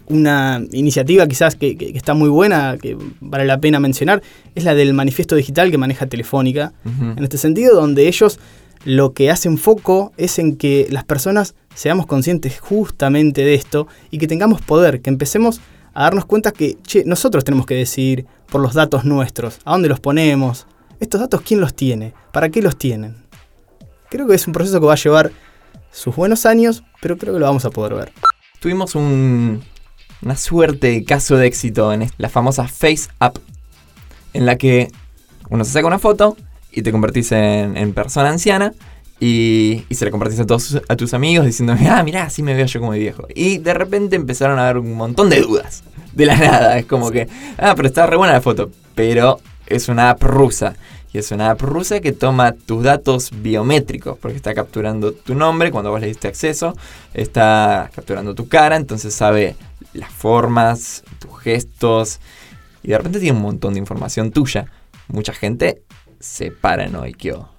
Una 0.07 0.63
iniciativa 0.71 1.27
quizás 1.27 1.55
que, 1.55 1.75
está 1.95 2.13
muy 2.13 2.29
buena, 2.29 2.77
que 2.81 2.95
vale 3.19 3.43
la 3.43 3.59
pena 3.59 3.81
mencionar, 3.81 4.23
es 4.55 4.63
la 4.63 4.73
del 4.73 4.93
manifiesto 4.93 5.35
digital 5.35 5.69
que 5.69 5.77
maneja 5.77 6.05
Telefónica. 6.05 6.71
En 6.85 7.21
este 7.21 7.37
sentido, 7.37 7.75
donde 7.75 8.07
ellos 8.07 8.39
lo 8.87 9.11
que 9.11 9.29
hacen 9.29 9.57
foco 9.57 10.13
es 10.15 10.39
en 10.39 10.55
que 10.55 10.87
las 10.89 11.03
personas 11.03 11.55
seamos 11.75 12.05
conscientes 12.05 12.57
justamente 12.61 13.43
de 13.43 13.53
esto 13.53 13.85
y 14.11 14.17
que 14.17 14.27
tengamos 14.27 14.61
poder, 14.61 15.01
que 15.01 15.09
empecemos 15.09 15.59
a 15.93 16.03
darnos 16.03 16.23
cuenta 16.23 16.53
que 16.53 16.77
nosotros 17.05 17.43
tenemos 17.43 17.65
que 17.65 17.75
decidir 17.75 18.27
por 18.49 18.61
los 18.61 18.75
datos 18.75 19.03
nuestros, 19.03 19.59
a 19.65 19.73
dónde 19.73 19.89
los 19.89 19.99
ponemos, 19.99 20.67
estos 21.01 21.19
datos 21.19 21.41
quién 21.41 21.59
los 21.59 21.73
tiene, 21.73 22.13
para 22.31 22.47
qué 22.47 22.61
los 22.61 22.77
tienen. 22.77 23.17
Creo 24.09 24.25
que 24.25 24.35
es 24.35 24.47
un 24.47 24.53
proceso 24.53 24.79
que 24.79 24.85
va 24.85 24.93
a 24.93 24.95
llevar 24.95 25.33
sus 25.91 26.15
buenos 26.15 26.45
años, 26.45 26.85
pero 27.01 27.17
creo 27.17 27.33
que 27.33 27.41
lo 27.41 27.45
vamos 27.45 27.65
a 27.65 27.71
poder 27.71 27.93
ver. 27.93 28.13
Tuvimos 28.61 28.95
una 28.95 29.59
suerte 30.37 30.91
de 30.91 31.03
caso 31.03 31.35
de 31.35 31.47
éxito 31.47 31.91
en 31.91 32.09
la 32.17 32.29
famosa 32.29 32.69
Face 32.69 33.09
App, 33.19 33.37
en 34.31 34.45
la 34.45 34.57
que 34.57 34.87
uno 35.49 35.65
se 35.65 35.73
saca 35.73 35.87
una 35.87 35.99
foto 35.99 36.37
y 36.77 36.83
te 36.83 36.91
convertís 36.91 37.31
en, 37.31 37.91
persona 37.93 38.29
anciana 38.29 38.71
y, 39.19 39.83
se 39.89 40.05
le 40.05 40.11
compartís 40.11 40.39
a 40.39 40.45
todos 40.45 40.79
a 40.87 40.95
tus 40.95 41.15
amigos 41.15 41.47
diciéndome, 41.47 41.89
ah, 41.89 42.03
mirá, 42.03 42.25
así 42.25 42.43
me 42.43 42.53
veo 42.53 42.67
yo 42.67 42.79
como 42.79 42.91
viejo. 42.91 43.27
Y 43.33 43.57
de 43.57 43.73
repente 43.73 44.15
empezaron 44.15 44.59
a 44.59 44.69
haber 44.69 44.77
un 44.77 44.93
montón 44.93 45.31
de 45.31 45.41
dudas. 45.41 45.83
De 46.13 46.27
la 46.27 46.35
nada. 46.37 46.77
Es 46.77 46.85
como 46.85 47.09
que, 47.09 47.27
ah, 47.57 47.73
pero 47.75 47.87
está 47.87 48.05
re 48.05 48.15
buena 48.15 48.33
la 48.33 48.41
foto. 48.41 48.69
Pero 48.93 49.39
es 49.65 49.89
una 49.89 50.11
app 50.11 50.21
rusa. 50.21 50.75
Y 51.11 51.17
es 51.17 51.31
una 51.31 51.49
app 51.49 51.61
rusa 51.61 51.99
que 51.99 52.11
toma 52.11 52.51
tus 52.51 52.83
datos 52.83 53.31
biométricos. 53.33 54.19
Porque 54.19 54.37
está 54.37 54.53
capturando 54.53 55.13
tu 55.13 55.33
nombre 55.33 55.71
cuando 55.71 55.89
vos 55.89 55.99
le 55.99 56.05
diste 56.05 56.27
acceso. 56.27 56.75
Está 57.15 57.89
capturando 57.95 58.35
tu 58.35 58.47
cara. 58.47 58.75
Entonces 58.75 59.15
sabe 59.15 59.55
las 59.93 60.11
formas, 60.11 61.03
tu 61.17 61.31
gestos, 61.31 62.19
y 62.83 62.89
de 62.89 62.97
repente 62.99 63.19
tiene 63.19 63.35
un 63.35 63.41
montón 63.41 63.73
de 63.73 63.79
información 63.79 64.29
tuya. 64.31 64.67
Mucha 65.07 65.33
gente 65.33 65.81
se 66.19 66.51
paranoiqueó, 66.51 67.49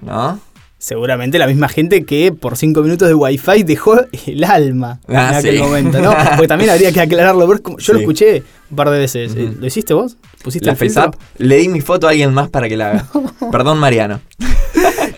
¿no? 0.00 0.40
Seguramente 0.78 1.38
la 1.38 1.46
misma 1.46 1.68
gente 1.68 2.04
que 2.04 2.32
por 2.32 2.56
cinco 2.56 2.82
minutos 2.82 3.06
de 3.06 3.14
wifi 3.14 3.62
dejó 3.62 4.00
el 4.26 4.42
alma 4.42 4.98
Ah, 5.06 5.30
en 5.30 5.34
aquel 5.36 5.56
sí. 5.56 5.62
momento, 5.62 6.00
¿no? 6.00 6.12
Porque 6.30 6.48
también 6.48 6.70
habría 6.70 6.90
que 6.90 7.00
aclararlo. 7.00 7.46
Yo 7.78 7.92
lo 7.92 8.00
escuché 8.00 8.42
un 8.68 8.76
par 8.76 8.90
de 8.90 8.98
veces. 8.98 9.32
¿Lo 9.36 9.64
hiciste 9.64 9.94
vos? 9.94 10.16
¿Pusiste 10.42 10.66
La 10.66 10.72
el? 10.72 10.78
FaceApp, 10.78 11.14
le 11.38 11.56
di 11.58 11.68
mi 11.68 11.80
foto 11.80 12.08
a 12.08 12.10
alguien 12.10 12.34
más 12.34 12.48
para 12.48 12.68
que 12.68 12.76
la 12.76 12.90
haga. 12.90 13.06
Perdón, 13.52 13.78
Mariano. 13.78 14.20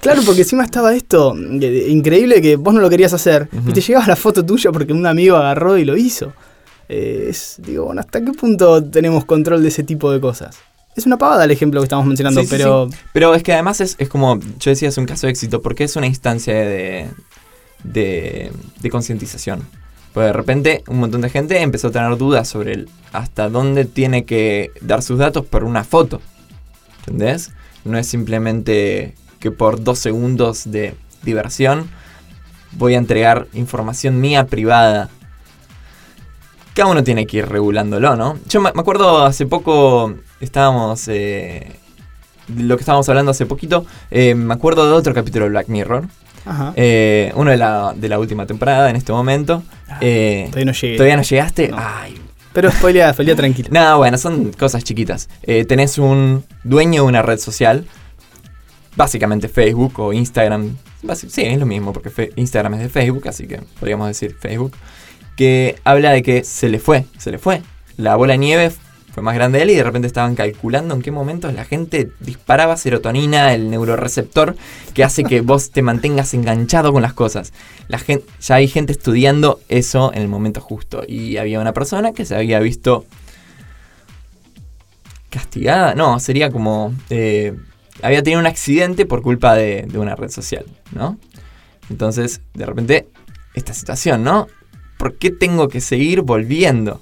Claro, 0.01 0.21
porque 0.27 0.43
encima 0.43 0.65
estaba 0.65 0.95
esto 0.95 1.35
increíble 1.35 2.43
que 2.43 2.57
vos 2.57 2.75
no 2.75 2.81
lo 2.83 2.91
querías 2.91 3.15
hacer 3.15 3.49
y 3.67 3.73
te 3.73 3.81
llegaba 3.81 4.07
la 4.07 4.17
foto 4.17 4.45
tuya 4.45 4.71
porque 4.71 4.93
un 4.93 5.07
amigo 5.07 5.35
agarró 5.37 5.79
y 5.79 5.87
lo 5.87 5.97
hizo. 5.97 6.35
Eh, 6.91 7.29
es, 7.31 7.55
digo, 7.59 7.87
bueno, 7.87 8.01
¿hasta 8.03 8.23
qué 8.23 8.33
punto 8.33 8.85
tenemos 8.85 9.25
control 9.25 9.63
de 9.63 9.69
ese 9.69 9.83
tipo 9.83 10.13
de 10.13 10.21
cosas? 10.21 10.59
Es 10.97 11.07
una 11.07 11.19
pavada 11.19 11.45
el 11.45 11.51
ejemplo 11.51 11.81
que 11.81 11.85
estamos 11.85 12.07
mencionando, 12.07 12.43
Sí, 12.43 12.47
pero 12.49 12.89
sí. 12.91 12.97
Pero 13.13 13.35
es 13.35 13.43
que 13.43 13.53
además 13.53 13.81
es, 13.81 13.97
es 13.99 14.09
como, 14.09 14.39
yo 14.59 14.71
decía, 14.71 14.89
es 14.89 14.99
un 14.99 15.07
caso 15.07 15.27
de 15.27 15.33
éxito 15.33 15.61
porque 15.61 15.85
es 15.85 15.97
una 15.97 16.07
instancia 16.07 16.55
de, 16.55 17.09
de, 17.83 18.53
de 18.81 18.91
concientización. 18.91 19.63
Pues 20.13 20.29
de 20.29 20.33
repente 20.33 20.85
un 20.87 21.01
montón 21.01 21.23
de 21.23 21.31
gente 21.31 21.61
empezó 21.61 21.89
a 21.89 21.91
tener 21.91 22.17
dudas 22.17 22.49
sobre 22.49 22.73
el 22.75 22.89
hasta 23.13 23.49
dónde 23.49 23.85
tiene 23.85 24.25
que 24.25 24.71
dar 24.81 25.03
sus 25.03 25.19
datos 25.19 25.45
por 25.45 25.65
una 25.65 25.83
foto. 25.83 26.21
¿Entendés? 27.01 27.51
No 27.85 27.99
es 27.99 28.07
simplemente 28.07 29.15
que 29.41 29.51
por 29.51 29.83
dos 29.83 29.99
segundos 29.99 30.71
de 30.71 30.95
diversión 31.23 31.89
voy 32.73 32.95
a 32.95 32.99
entregar 32.99 33.49
información 33.53 34.21
mía 34.21 34.47
privada. 34.47 35.11
Cada 36.75 36.91
uno 36.91 37.05
tiene 37.05 37.27
que 37.27 37.39
ir 37.39 37.49
regulándolo, 37.49 38.17
¿no? 38.17 38.39
Yo 38.49 38.61
me 38.61 38.69
acuerdo 38.69 39.25
hace 39.25 39.47
poco 39.47 40.15
estábamos... 40.45 41.09
eh, 41.09 41.73
lo 42.57 42.77
que 42.77 42.83
estábamos 42.83 43.09
hablando 43.09 43.31
hace 43.31 43.47
poquito, 43.47 43.87
eh, 44.11 44.35
me 44.35 44.53
acuerdo 44.55 44.87
de 44.87 44.93
otro 44.93 45.15
capítulo 45.15 45.47
de 45.47 45.51
Black 45.51 45.69
Mirror. 45.69 46.05
ajá, 46.45 46.73
eh, 46.77 47.33
uno 47.37 47.51
de 47.51 47.57
la, 47.57 47.95
de 47.97 48.09
la 48.09 48.19
última 48.19 48.47
temporada 48.47 48.91
en 48.91 48.97
este 48.97 49.13
momento. 49.13 49.63
Eh, 50.01 50.45
todavía 50.51 50.67
no 50.67 50.73
llegué. 50.73 50.97
¿Todavía 50.97 51.17
no 51.17 51.23
llegaste? 51.23 51.69
No. 51.69 51.77
Ay. 51.81 52.21
Pero 52.53 52.71
spoilea, 52.71 53.13
spoilea 53.15 53.35
tranquilo. 53.35 53.69
Nada, 53.73 53.95
bueno, 53.97 54.19
son 54.19 54.53
cosas 54.53 54.85
chiquitas. 54.85 55.29
Tenés 55.43 55.99
un 55.99 56.45
dueño 56.65 57.03
de 57.03 57.09
una 57.09 57.23
red 57.23 57.39
social, 57.39 57.87
básicamente 58.97 59.49
Facebook 59.49 59.99
o 60.01 60.13
Instagram. 60.13 60.77
Sí, 61.15 61.43
es 61.43 61.59
lo 61.59 61.67
mismo, 61.67 61.93
porque 61.93 62.31
Instagram 62.37 62.75
es 62.75 62.81
de 62.81 62.89
Facebook, 62.89 63.29
así 63.29 63.47
que 63.47 63.61
podríamos 63.81 64.09
decir 64.09 64.37
Facebook. 64.39 64.73
Que 65.37 65.77
habla 65.85 66.13
de 66.13 66.23
que 66.23 66.45
se 66.45 66.69
le 66.69 66.79
fue, 66.79 67.07
se 67.19 67.31
le 67.31 67.39
fue. 67.39 67.63
La 67.97 68.17
bola 68.17 68.35
de 68.35 68.39
nieve 68.39 68.73
fue 69.15 69.23
más 69.23 69.37
grande 69.37 69.59
de 69.59 69.63
él 69.63 69.71
y 69.71 69.75
de 69.77 69.85
repente 69.85 70.09
estaban 70.09 70.35
calculando 70.35 70.93
en 70.93 71.01
qué 71.01 71.13
momentos 71.13 71.55
la 71.55 71.65
gente 71.65 72.11
disparaba 72.19 72.77
serotonina, 72.77 73.55
el 73.55 73.71
neuroreceptor, 73.71 74.57
que 74.93 75.05
hace 75.05 75.23
que 75.23 75.41
vos 75.41 75.71
te 75.71 75.83
mantengas 75.83 76.35
enganchado 76.35 76.93
con 76.93 77.01
las 77.01 77.15
cosas. 77.15 77.53
La 77.87 78.01
gente, 78.01 78.27
ya 78.41 78.57
hay 78.57 78.67
gente 78.67 78.91
estudiando 78.91 79.61
eso 79.69 80.13
en 80.13 80.23
el 80.23 80.27
momento 80.27 80.61
justo. 80.61 81.05
Y 81.07 81.37
había 81.37 81.61
una 81.61 81.73
persona 81.73 82.13
que 82.13 82.25
se 82.25 82.35
había 82.35 82.59
visto 82.59 83.07
castigada. 85.31 85.95
No, 85.95 86.19
sería 86.19 86.51
como... 86.51 86.93
eh, 87.09 87.55
había 88.03 88.21
tenido 88.25 88.41
un 88.41 88.49
accidente 88.49 89.07
por 89.07 89.23
culpa 89.23 89.55
de, 89.55 89.83
de 89.83 89.99
una 90.01 90.17
red 90.17 90.31
social, 90.31 90.65
¿no? 90.91 91.19
Entonces, 91.89 92.41
de 92.55 92.67
repente, 92.67 93.07
esta 93.55 93.75
situación, 93.75 94.25
¿no? 94.25 94.49
¿Por 94.99 95.15
qué 95.19 95.31
tengo 95.31 95.69
que 95.69 95.81
seguir 95.81 96.23
volviendo? 96.23 97.01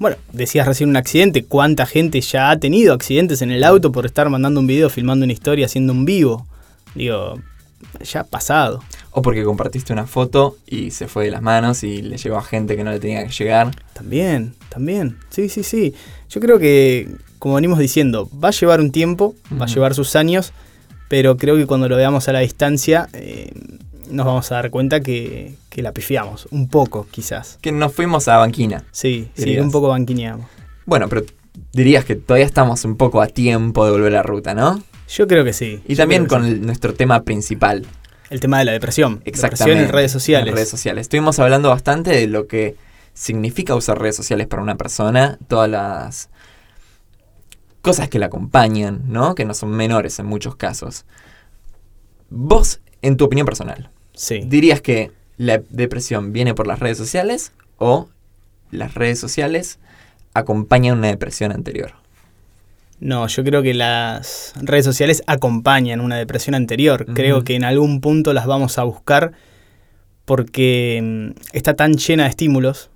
Bueno, 0.00 0.16
decías 0.32 0.66
recién 0.66 0.88
un 0.88 0.96
accidente. 0.96 1.44
¿Cuánta 1.44 1.84
gente 1.84 2.22
ya 2.22 2.50
ha 2.50 2.58
tenido 2.58 2.94
accidentes 2.94 3.42
en 3.42 3.50
el 3.50 3.62
auto 3.62 3.92
por 3.92 4.06
estar 4.06 4.30
mandando 4.30 4.58
un 4.58 4.66
video, 4.66 4.88
filmando 4.88 5.24
una 5.24 5.34
historia, 5.34 5.66
haciendo 5.66 5.92
un 5.92 6.06
vivo? 6.06 6.46
Digo, 6.94 7.38
ya 8.02 8.20
ha 8.20 8.24
pasado. 8.24 8.82
O 9.10 9.20
porque 9.20 9.44
compartiste 9.44 9.92
una 9.92 10.06
foto 10.06 10.56
y 10.66 10.90
se 10.92 11.06
fue 11.06 11.26
de 11.26 11.30
las 11.30 11.42
manos 11.42 11.84
y 11.84 12.00
le 12.00 12.16
llegó 12.16 12.38
a 12.38 12.42
gente 12.42 12.76
que 12.76 12.82
no 12.82 12.92
le 12.92 12.98
tenía 12.98 13.26
que 13.26 13.30
llegar. 13.30 13.72
También, 13.92 14.54
también. 14.70 15.18
Sí, 15.28 15.50
sí, 15.50 15.62
sí. 15.62 15.94
Yo 16.30 16.40
creo 16.40 16.58
que, 16.58 17.14
como 17.38 17.56
venimos 17.56 17.78
diciendo, 17.78 18.30
va 18.42 18.48
a 18.48 18.52
llevar 18.52 18.80
un 18.80 18.92
tiempo, 18.92 19.34
va 19.60 19.66
a 19.66 19.68
llevar 19.68 19.92
sus 19.92 20.16
años, 20.16 20.54
pero 21.10 21.36
creo 21.36 21.56
que 21.56 21.66
cuando 21.66 21.90
lo 21.90 21.96
veamos 21.96 22.26
a 22.26 22.32
la 22.32 22.40
distancia 22.40 23.10
eh, 23.12 23.52
nos 24.10 24.26
vamos 24.26 24.50
a 24.52 24.56
dar 24.56 24.70
cuenta 24.70 25.00
que, 25.00 25.54
que 25.68 25.82
la 25.82 25.92
pifiamos. 25.92 26.46
Un 26.50 26.68
poco, 26.68 27.06
quizás. 27.10 27.58
Que 27.60 27.72
nos 27.72 27.92
fuimos 27.94 28.28
a 28.28 28.36
banquina. 28.38 28.84
Sí, 28.92 29.30
sí, 29.34 29.58
un 29.58 29.70
poco 29.70 29.88
banquineamos. 29.88 30.46
Bueno, 30.86 31.08
pero 31.08 31.22
dirías 31.72 32.04
que 32.04 32.16
todavía 32.16 32.46
estamos 32.46 32.84
un 32.84 32.96
poco 32.96 33.20
a 33.22 33.26
tiempo 33.26 33.84
de 33.84 33.92
volver 33.92 34.12
a 34.12 34.16
la 34.16 34.22
ruta, 34.22 34.54
¿no? 34.54 34.82
Yo 35.08 35.26
creo 35.26 35.44
que 35.44 35.52
sí. 35.52 35.82
Y 35.88 35.96
también 35.96 36.26
con 36.26 36.42
que 36.42 36.48
sí. 36.48 36.54
el- 36.54 36.66
nuestro 36.66 36.94
tema 36.94 37.22
principal, 37.24 37.86
el 38.30 38.38
tema 38.40 38.58
de 38.60 38.64
la 38.64 38.72
depresión. 38.72 39.22
Exactamente. 39.24 39.64
Depresión 39.64 39.78
en 39.88 39.92
redes 39.92 40.12
sociales. 40.12 40.48
En 40.48 40.54
redes 40.54 40.68
sociales. 40.68 41.02
Estuvimos 41.02 41.38
hablando 41.40 41.68
bastante 41.70 42.10
de 42.10 42.26
lo 42.28 42.46
que 42.46 42.76
significa 43.12 43.74
usar 43.74 43.98
redes 44.00 44.14
sociales 44.16 44.46
para 44.46 44.62
una 44.62 44.76
persona, 44.76 45.36
todas 45.48 45.68
las 45.68 46.28
cosas 47.82 48.08
que 48.08 48.18
la 48.20 48.26
acompañan, 48.26 49.02
¿no? 49.06 49.34
Que 49.34 49.44
no 49.44 49.52
son 49.54 49.70
menores 49.70 50.18
en 50.20 50.26
muchos 50.26 50.54
casos. 50.54 51.04
Vos, 52.28 52.80
en 53.02 53.16
tu 53.16 53.24
opinión 53.24 53.46
personal, 53.46 53.90
Sí. 54.20 54.42
¿dirías 54.44 54.82
que 54.82 55.12
la 55.38 55.62
depresión 55.70 56.34
viene 56.34 56.52
por 56.52 56.66
las 56.66 56.78
redes 56.78 56.98
sociales 56.98 57.52
o 57.78 58.10
las 58.70 58.92
redes 58.92 59.18
sociales 59.18 59.78
acompañan 60.34 60.98
una 60.98 61.08
depresión 61.08 61.52
anterior? 61.52 61.92
No, 62.98 63.26
yo 63.28 63.42
creo 63.42 63.62
que 63.62 63.72
las 63.72 64.52
redes 64.60 64.84
sociales 64.84 65.22
acompañan 65.26 66.02
una 66.02 66.18
depresión 66.18 66.54
anterior. 66.54 67.06
Creo 67.14 67.44
que 67.44 67.54
en 67.54 67.64
algún 67.64 68.02
punto 68.02 68.34
las 68.34 68.44
vamos 68.44 68.76
a 68.76 68.82
buscar 68.82 69.32
porque 70.26 71.00
mm, 71.02 71.40
está 71.54 71.74
tan 71.74 71.94
llena 71.94 72.24
de 72.24 72.28
estímulos 72.28 72.90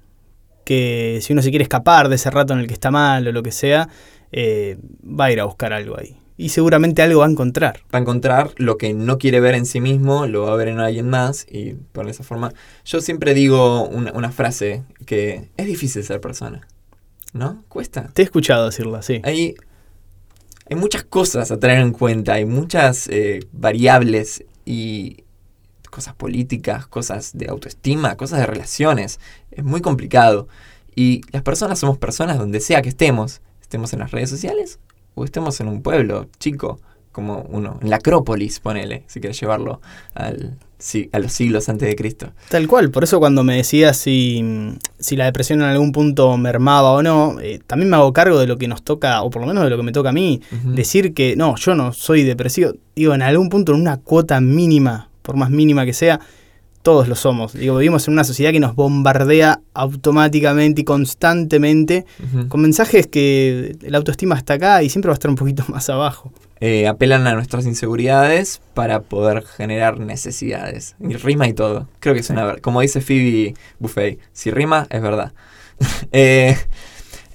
que 0.67 1.21
si 1.23 1.33
uno 1.33 1.41
se 1.41 1.49
quiere 1.49 1.63
escapar 1.63 2.11
de 2.11 2.17
ese 2.17 2.31
rato 2.31 2.53
en 2.53 2.59
el 2.59 2.67
que 2.67 2.75
está 2.75 2.91
mal 2.91 3.27
o 3.27 3.33
lo 3.33 3.43
que 3.43 3.51
sea, 3.51 3.89
eh, 4.31 4.77
va 5.03 5.25
a 5.27 5.33
ir 5.33 5.41
a 5.41 5.45
buscar 5.45 5.73
algo 5.73 5.99
ahí. 5.99 6.19
Y 6.37 6.49
seguramente 6.49 7.03
algo 7.03 7.21
va 7.21 7.27
a 7.27 7.31
encontrar. 7.31 7.81
va 7.95 7.99
a 7.99 8.03
encontrar 8.03 8.53
lo 8.57 8.77
que 8.77 8.93
no 8.93 9.19
quiere 9.19 9.39
ver 9.39 9.55
en 9.55 9.67
sí 9.67 9.81
mismo, 9.81 10.27
lo 10.27 10.43
va 10.43 10.53
a 10.53 10.57
ver 10.57 10.69
en 10.69 10.81
alguien 10.81 11.09
más 11.09 11.47
y 11.49 11.75
por 11.93 12.09
esa 12.09 12.25
forma. 12.25 12.53
Yo 12.85 13.01
siempre 13.01 13.35
digo 13.35 13.87
una, 13.87 14.13
una 14.13 14.33
frase 14.33 14.83
que 15.07 15.49
es 15.57 15.67
difícil 15.67 16.03
ser 16.03 16.21
persona, 16.21 16.67
¿no? 17.33 17.63
Cuesta. 17.69 18.11
Te 18.13 18.23
he 18.23 18.25
escuchado 18.25 18.67
decirla, 18.67 19.03
sí. 19.03 19.21
Hay, 19.23 19.55
hay 20.69 20.77
muchas 20.77 21.05
cosas 21.05 21.53
a 21.53 21.61
tener 21.61 21.79
en 21.79 21.93
cuenta, 21.93 22.35
hay 22.35 22.47
muchas 22.47 23.07
eh, 23.09 23.47
variables 23.53 24.45
y 24.65 25.23
cosas 25.91 26.15
políticas, 26.17 26.89
cosas 26.89 27.31
de 27.35 27.47
autoestima, 27.49 28.17
cosas 28.17 28.41
de 28.41 28.47
relaciones. 28.47 29.21
Es 29.53 29.63
muy 29.63 29.81
complicado. 29.81 30.49
Y 30.97 31.21
las 31.31 31.43
personas 31.43 31.79
somos 31.79 31.99
personas 31.99 32.39
donde 32.39 32.59
sea 32.59 32.83
que 32.83 32.89
estemos, 32.89 33.41
estemos 33.61 33.93
en 33.93 34.01
las 34.01 34.11
redes 34.11 34.31
sociales 34.31 34.81
o 35.15 35.25
estemos 35.25 35.61
en 35.61 35.69
un 35.69 35.83
pueblo 35.83 36.29
chico, 36.39 36.81
como 37.13 37.47
uno, 37.49 37.79
en 37.81 37.91
la 37.91 37.97
Acrópolis, 37.97 38.59
ponele, 38.59 39.05
si 39.07 39.21
quieres 39.21 39.41
llevarlo 39.41 39.81
al, 40.15 40.59
sí, 40.79 41.09
a 41.13 41.21
los 41.21 41.33
siglos 41.33 41.69
antes 41.69 41.89
de 41.89 41.95
Cristo. 41.95 42.33
Tal 42.49 42.67
cual, 42.67 42.91
por 42.91 43.05
eso 43.05 43.21
cuando 43.21 43.45
me 43.45 43.57
decías 43.57 43.97
si, 43.97 44.45
si 44.99 45.15
la 45.17 45.27
depresión 45.27 45.61
en 45.61 45.69
algún 45.69 45.93
punto 45.93 46.37
mermaba 46.37 46.91
o 46.91 47.03
no, 47.03 47.41
eh, 47.41 47.61
también 47.65 47.89
me 47.89 47.97
hago 47.97 48.13
cargo 48.13 48.39
de 48.41 48.49
lo 48.49 48.59
que 48.59 48.67
nos 48.67 48.83
toca, 48.83 49.23
o 49.23 49.31
por 49.31 49.43
lo 49.43 49.47
menos 49.47 49.63
de 49.63 49.71
lo 49.71 49.77
que 49.77 49.85
me 49.85 49.93
toca 49.93 50.09
a 50.09 50.13
mí, 50.13 50.41
decir 50.65 51.15
que 51.15 51.37
no, 51.37 51.55
yo 51.57 51.77
no 51.77 51.93
soy 51.93 52.25
depresivo, 52.25 52.73
digo, 52.97 53.15
en 53.15 53.23
algún 53.23 53.49
punto, 53.49 53.73
en 53.73 53.81
una 53.81 53.99
cuota 53.99 54.41
mínima, 54.41 55.09
por 55.23 55.37
más 55.37 55.51
mínima 55.51 55.85
que 55.85 55.93
sea, 55.93 56.21
todos 56.85 57.09
lo 57.09 57.17
somos. 57.17 57.55
Digo, 57.55 57.77
vivimos 57.79 58.07
en 58.07 58.15
una 58.15 58.23
sociedad 58.23 58.53
que 58.53 58.61
nos 58.61 58.77
bombardea 58.77 59.61
automáticamente 59.73 60.83
y 60.83 60.85
constantemente 60.85 62.05
con 62.49 62.61
mensajes 62.61 63.07
que 63.09 63.77
la 63.81 63.99
autoestima 63.99 64.37
está 64.37 64.55
acá 64.55 64.83
y 64.83 64.89
siempre 64.91 65.09
va 65.09 65.15
a 65.15 65.19
estar 65.19 65.31
un 65.31 65.37
poquito 65.37 65.65
más 65.69 65.89
abajo. 65.91 66.33
Eh, 66.61 66.87
apelan 66.87 67.27
a 67.27 67.35
nuestras 67.35 67.67
inseguridades 67.67 68.61
para 68.75 69.01
poder 69.01 69.43
generar 69.45 69.99
necesidades. 69.99 70.95
Y 71.01 71.15
rima 71.15 71.49
y 71.49 71.53
todo. 71.55 71.89
Creo 72.01 72.15
que 72.15 72.21
es 72.21 72.31
una 72.31 72.45
verdad. 72.45 72.61
Como 72.61 72.81
dice 72.83 73.01
Phoebe 73.01 73.55
Buffet, 73.81 74.19
si 74.33 74.51
rima, 74.51 74.87
es 74.91 75.03
verdad. 75.03 75.33
Eh, 76.13 76.57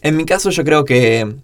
en 0.01 0.15
mi 0.15 0.23
caso, 0.25 0.49
yo 0.51 0.63
creo 0.63 0.85
que 0.85 1.35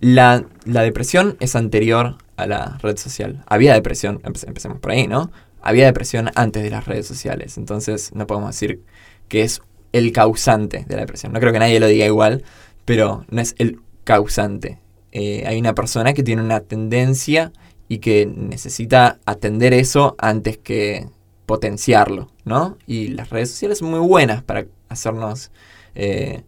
la, 0.00 0.44
la 0.64 0.82
depresión 0.82 1.36
es 1.40 1.56
anterior 1.56 2.16
a 2.36 2.46
la 2.46 2.78
red 2.82 2.96
social. 2.96 3.42
Había 3.46 3.74
depresión, 3.74 4.20
empe- 4.22 4.46
empecemos 4.46 4.78
por 4.78 4.92
ahí, 4.92 5.08
¿no? 5.08 5.30
Había 5.62 5.86
depresión 5.86 6.30
antes 6.34 6.62
de 6.62 6.70
las 6.70 6.86
redes 6.86 7.06
sociales. 7.06 7.56
Entonces, 7.56 8.12
no 8.14 8.26
podemos 8.26 8.50
decir 8.50 8.82
que 9.28 9.42
es 9.42 9.62
el 9.92 10.12
causante 10.12 10.84
de 10.86 10.94
la 10.94 11.02
depresión. 11.02 11.32
No 11.32 11.40
creo 11.40 11.52
que 11.52 11.58
nadie 11.58 11.80
lo 11.80 11.86
diga 11.86 12.06
igual, 12.06 12.44
pero 12.84 13.24
no 13.30 13.40
es 13.40 13.54
el 13.58 13.80
causante. 14.04 14.78
Eh, 15.12 15.44
hay 15.46 15.58
una 15.58 15.74
persona 15.74 16.14
que 16.14 16.22
tiene 16.22 16.42
una 16.42 16.60
tendencia 16.60 17.52
y 17.88 17.98
que 17.98 18.26
necesita 18.26 19.18
atender 19.26 19.74
eso 19.74 20.14
antes 20.18 20.56
que 20.56 21.06
potenciarlo, 21.46 22.30
¿no? 22.44 22.78
Y 22.86 23.08
las 23.08 23.30
redes 23.30 23.50
sociales 23.50 23.78
son 23.78 23.90
muy 23.90 24.00
buenas 24.00 24.42
para 24.42 24.64
hacernos 24.88 25.50
eh, 25.94 26.42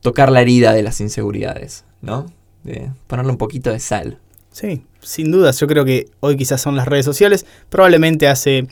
tocar 0.00 0.32
la 0.32 0.40
herida 0.40 0.72
de 0.72 0.82
las 0.82 1.00
inseguridades, 1.00 1.84
¿no? 2.00 2.26
De 2.64 2.90
ponerle 3.06 3.30
un 3.30 3.38
poquito 3.38 3.70
de 3.70 3.78
sal. 3.78 4.18
Sí, 4.52 4.84
sin 5.00 5.32
dudas. 5.32 5.58
Yo 5.58 5.66
creo 5.66 5.84
que 5.84 6.06
hoy 6.20 6.36
quizás 6.36 6.60
son 6.60 6.76
las 6.76 6.86
redes 6.86 7.04
sociales. 7.04 7.46
Probablemente 7.68 8.28
hace 8.28 8.68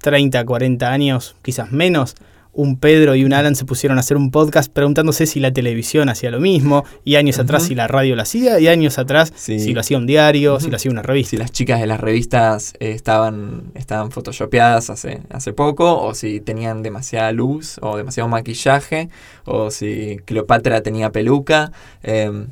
30, 0.00 0.44
40 0.44 0.90
años, 0.90 1.36
quizás 1.42 1.72
menos, 1.72 2.14
un 2.52 2.76
Pedro 2.76 3.14
y 3.14 3.24
un 3.24 3.32
Alan 3.32 3.54
se 3.54 3.64
pusieron 3.64 3.98
a 3.98 4.00
hacer 4.00 4.16
un 4.16 4.32
podcast 4.32 4.72
preguntándose 4.72 5.26
si 5.26 5.38
la 5.38 5.52
televisión 5.52 6.08
hacía 6.08 6.30
lo 6.32 6.40
mismo, 6.40 6.84
y 7.04 7.14
años 7.14 7.38
atrás 7.38 7.64
si 7.64 7.76
la 7.76 7.86
radio 7.86 8.16
lo 8.16 8.22
hacía, 8.22 8.58
y 8.58 8.66
años 8.66 8.98
atrás 8.98 9.32
si 9.36 9.72
lo 9.72 9.80
hacía 9.80 9.96
un 9.96 10.06
diario, 10.06 10.58
si 10.58 10.68
lo 10.68 10.74
hacía 10.74 10.90
una 10.90 11.02
revista. 11.02 11.30
Si 11.30 11.36
las 11.36 11.52
chicas 11.52 11.80
de 11.80 11.86
las 11.86 12.00
revistas 12.00 12.74
eh, 12.80 12.90
estaban, 12.92 13.70
estaban 13.74 14.10
photoshopeadas 14.10 14.90
hace, 14.90 15.22
hace 15.30 15.52
poco, 15.52 16.00
o 16.02 16.14
si 16.14 16.40
tenían 16.40 16.82
demasiada 16.82 17.30
luz, 17.30 17.78
o 17.80 17.96
demasiado 17.96 18.28
maquillaje, 18.28 19.08
o 19.44 19.70
si 19.70 20.18
Cleopatra 20.24 20.82
tenía 20.82 21.12
peluca. 21.12 21.70
Em, 22.02 22.48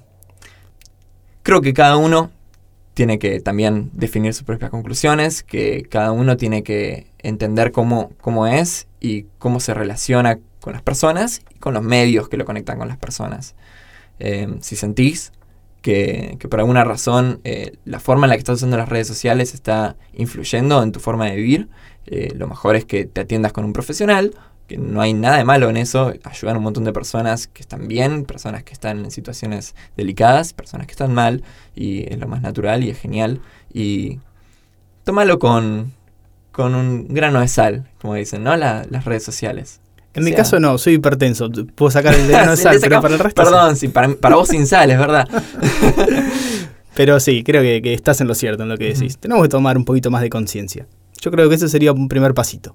creo 1.42 1.60
que 1.62 1.72
cada 1.72 1.96
uno 1.96 2.30
tiene 2.96 3.18
que 3.18 3.40
también 3.40 3.90
definir 3.92 4.32
sus 4.32 4.44
propias 4.44 4.70
conclusiones, 4.70 5.42
que 5.42 5.82
cada 5.82 6.12
uno 6.12 6.38
tiene 6.38 6.62
que 6.62 7.08
entender 7.18 7.70
cómo, 7.70 8.12
cómo 8.22 8.46
es 8.46 8.88
y 9.00 9.26
cómo 9.38 9.60
se 9.60 9.74
relaciona 9.74 10.38
con 10.62 10.72
las 10.72 10.80
personas 10.80 11.42
y 11.54 11.58
con 11.58 11.74
los 11.74 11.82
medios 11.82 12.30
que 12.30 12.38
lo 12.38 12.46
conectan 12.46 12.78
con 12.78 12.88
las 12.88 12.96
personas. 12.96 13.54
Em, 14.18 14.62
si 14.62 14.76
sentís 14.76 15.32
que, 15.82 16.38
por 16.50 16.58
alguna 16.58 16.84
razón 16.84 17.40
eh, 17.44 17.72
la 17.84 18.00
forma 18.00 18.24
en 18.24 18.30
la 18.30 18.36
que 18.36 18.40
estás 18.40 18.56
usando 18.56 18.78
las 18.78 18.88
redes 18.88 19.06
sociales 19.06 19.52
está 19.52 19.96
influyendo 20.14 20.82
en 20.82 20.90
tu 20.90 20.98
forma 20.98 21.26
de 21.26 21.36
vivir, 21.36 21.68
eh, 22.06 22.32
lo 22.34 22.48
mejor 22.48 22.76
es 22.76 22.86
que 22.86 23.04
te 23.04 23.20
atiendas 23.20 23.52
con 23.52 23.66
un 23.66 23.74
profesional 23.74 24.34
que 24.66 24.76
no 24.76 25.00
hay 25.00 25.14
nada 25.14 25.38
de 25.38 25.44
malo 25.44 25.70
en 25.70 25.76
eso, 25.76 26.12
ayudar 26.24 26.56
a 26.56 26.58
un 26.58 26.64
montón 26.64 26.84
de 26.84 26.92
personas 26.92 27.46
que 27.46 27.62
están 27.62 27.88
bien, 27.88 28.24
personas 28.24 28.64
que 28.64 28.72
están 28.72 29.04
en 29.04 29.10
situaciones 29.10 29.74
delicadas, 29.96 30.52
personas 30.52 30.86
que 30.86 30.92
están 30.92 31.14
mal, 31.14 31.42
y 31.74 32.12
es 32.12 32.18
lo 32.18 32.26
más 32.26 32.42
natural 32.42 32.82
y 32.82 32.90
es 32.90 32.98
genial. 32.98 33.40
Y 33.72 34.18
tómalo 35.04 35.38
con, 35.38 35.92
con 36.50 36.74
un 36.74 37.08
grano 37.08 37.40
de 37.40 37.48
sal, 37.48 37.88
como 38.00 38.14
dicen, 38.14 38.42
¿no? 38.42 38.56
las 38.56 39.04
redes 39.04 39.22
sociales. 39.22 39.80
En 40.14 40.24
mi 40.24 40.32
caso 40.32 40.58
no, 40.58 40.78
soy 40.78 40.94
hipertenso, 40.94 41.50
puedo 41.74 41.90
sacar 41.90 42.14
el 42.14 42.26
grano 42.28 42.52
de 42.52 42.56
sal, 42.56 42.78
pero 42.80 43.00
para 43.02 43.14
el 43.14 43.20
resto... 43.20 43.42
Perdón, 43.42 43.76
sí, 43.76 43.88
para, 43.88 44.34
vos 44.34 44.48
sin 44.48 44.66
sal, 44.66 44.90
es 44.90 44.98
verdad. 44.98 45.28
pero 46.94 47.20
sí, 47.20 47.44
creo 47.44 47.62
que, 47.62 47.82
que, 47.82 47.92
estás 47.92 48.20
en 48.22 48.26
lo 48.26 48.34
cierto 48.34 48.62
en 48.62 48.70
lo 48.70 48.78
que 48.78 48.94
decís. 48.94 49.18
Tenemos 49.18 49.42
que 49.42 49.50
tomar 49.50 49.76
un 49.76 49.84
poquito 49.84 50.10
más 50.10 50.22
de 50.22 50.30
conciencia. 50.30 50.86
Yo 51.20 51.30
creo 51.30 51.48
que 51.50 51.56
ese 51.56 51.68
sería 51.68 51.92
un 51.92 52.08
primer 52.08 52.32
pasito. 52.32 52.74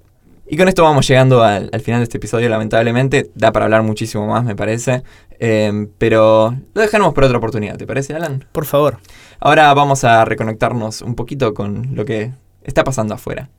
Y 0.51 0.57
con 0.57 0.67
esto 0.67 0.83
vamos 0.83 1.07
llegando 1.07 1.43
al, 1.43 1.69
final 1.79 2.01
de 2.01 2.03
este 2.03 2.17
episodio, 2.17 2.49
lamentablemente. 2.49 3.31
Da 3.35 3.53
para 3.53 3.63
hablar 3.63 3.83
muchísimo 3.83 4.27
más, 4.27 4.43
me 4.43 4.53
parece. 4.53 5.01
Em, 5.39 5.87
pero 5.97 6.53
lo 6.73 6.81
dejaremos 6.81 7.13
por 7.13 7.23
otra 7.23 7.37
oportunidad, 7.37 7.77
¿te 7.77 7.87
parece, 7.87 8.13
Alan? 8.13 8.45
Por 8.51 8.65
favor. 8.65 8.99
Ahora 9.39 9.73
vamos 9.73 10.03
a 10.03 10.25
reconectarnos 10.25 11.03
un 11.03 11.15
poquito 11.15 11.53
con 11.53 11.95
lo 11.95 12.03
que 12.03 12.33
está 12.63 12.83
pasando 12.83 13.13
afuera. 13.13 13.49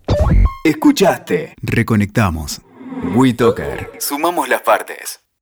Escuchaste. 0.67 1.55
Reconectamos. 1.63 2.61
WeToker. 3.15 3.93
Sumamos 3.99 4.51
las 4.51 4.61
partes. 4.61 5.22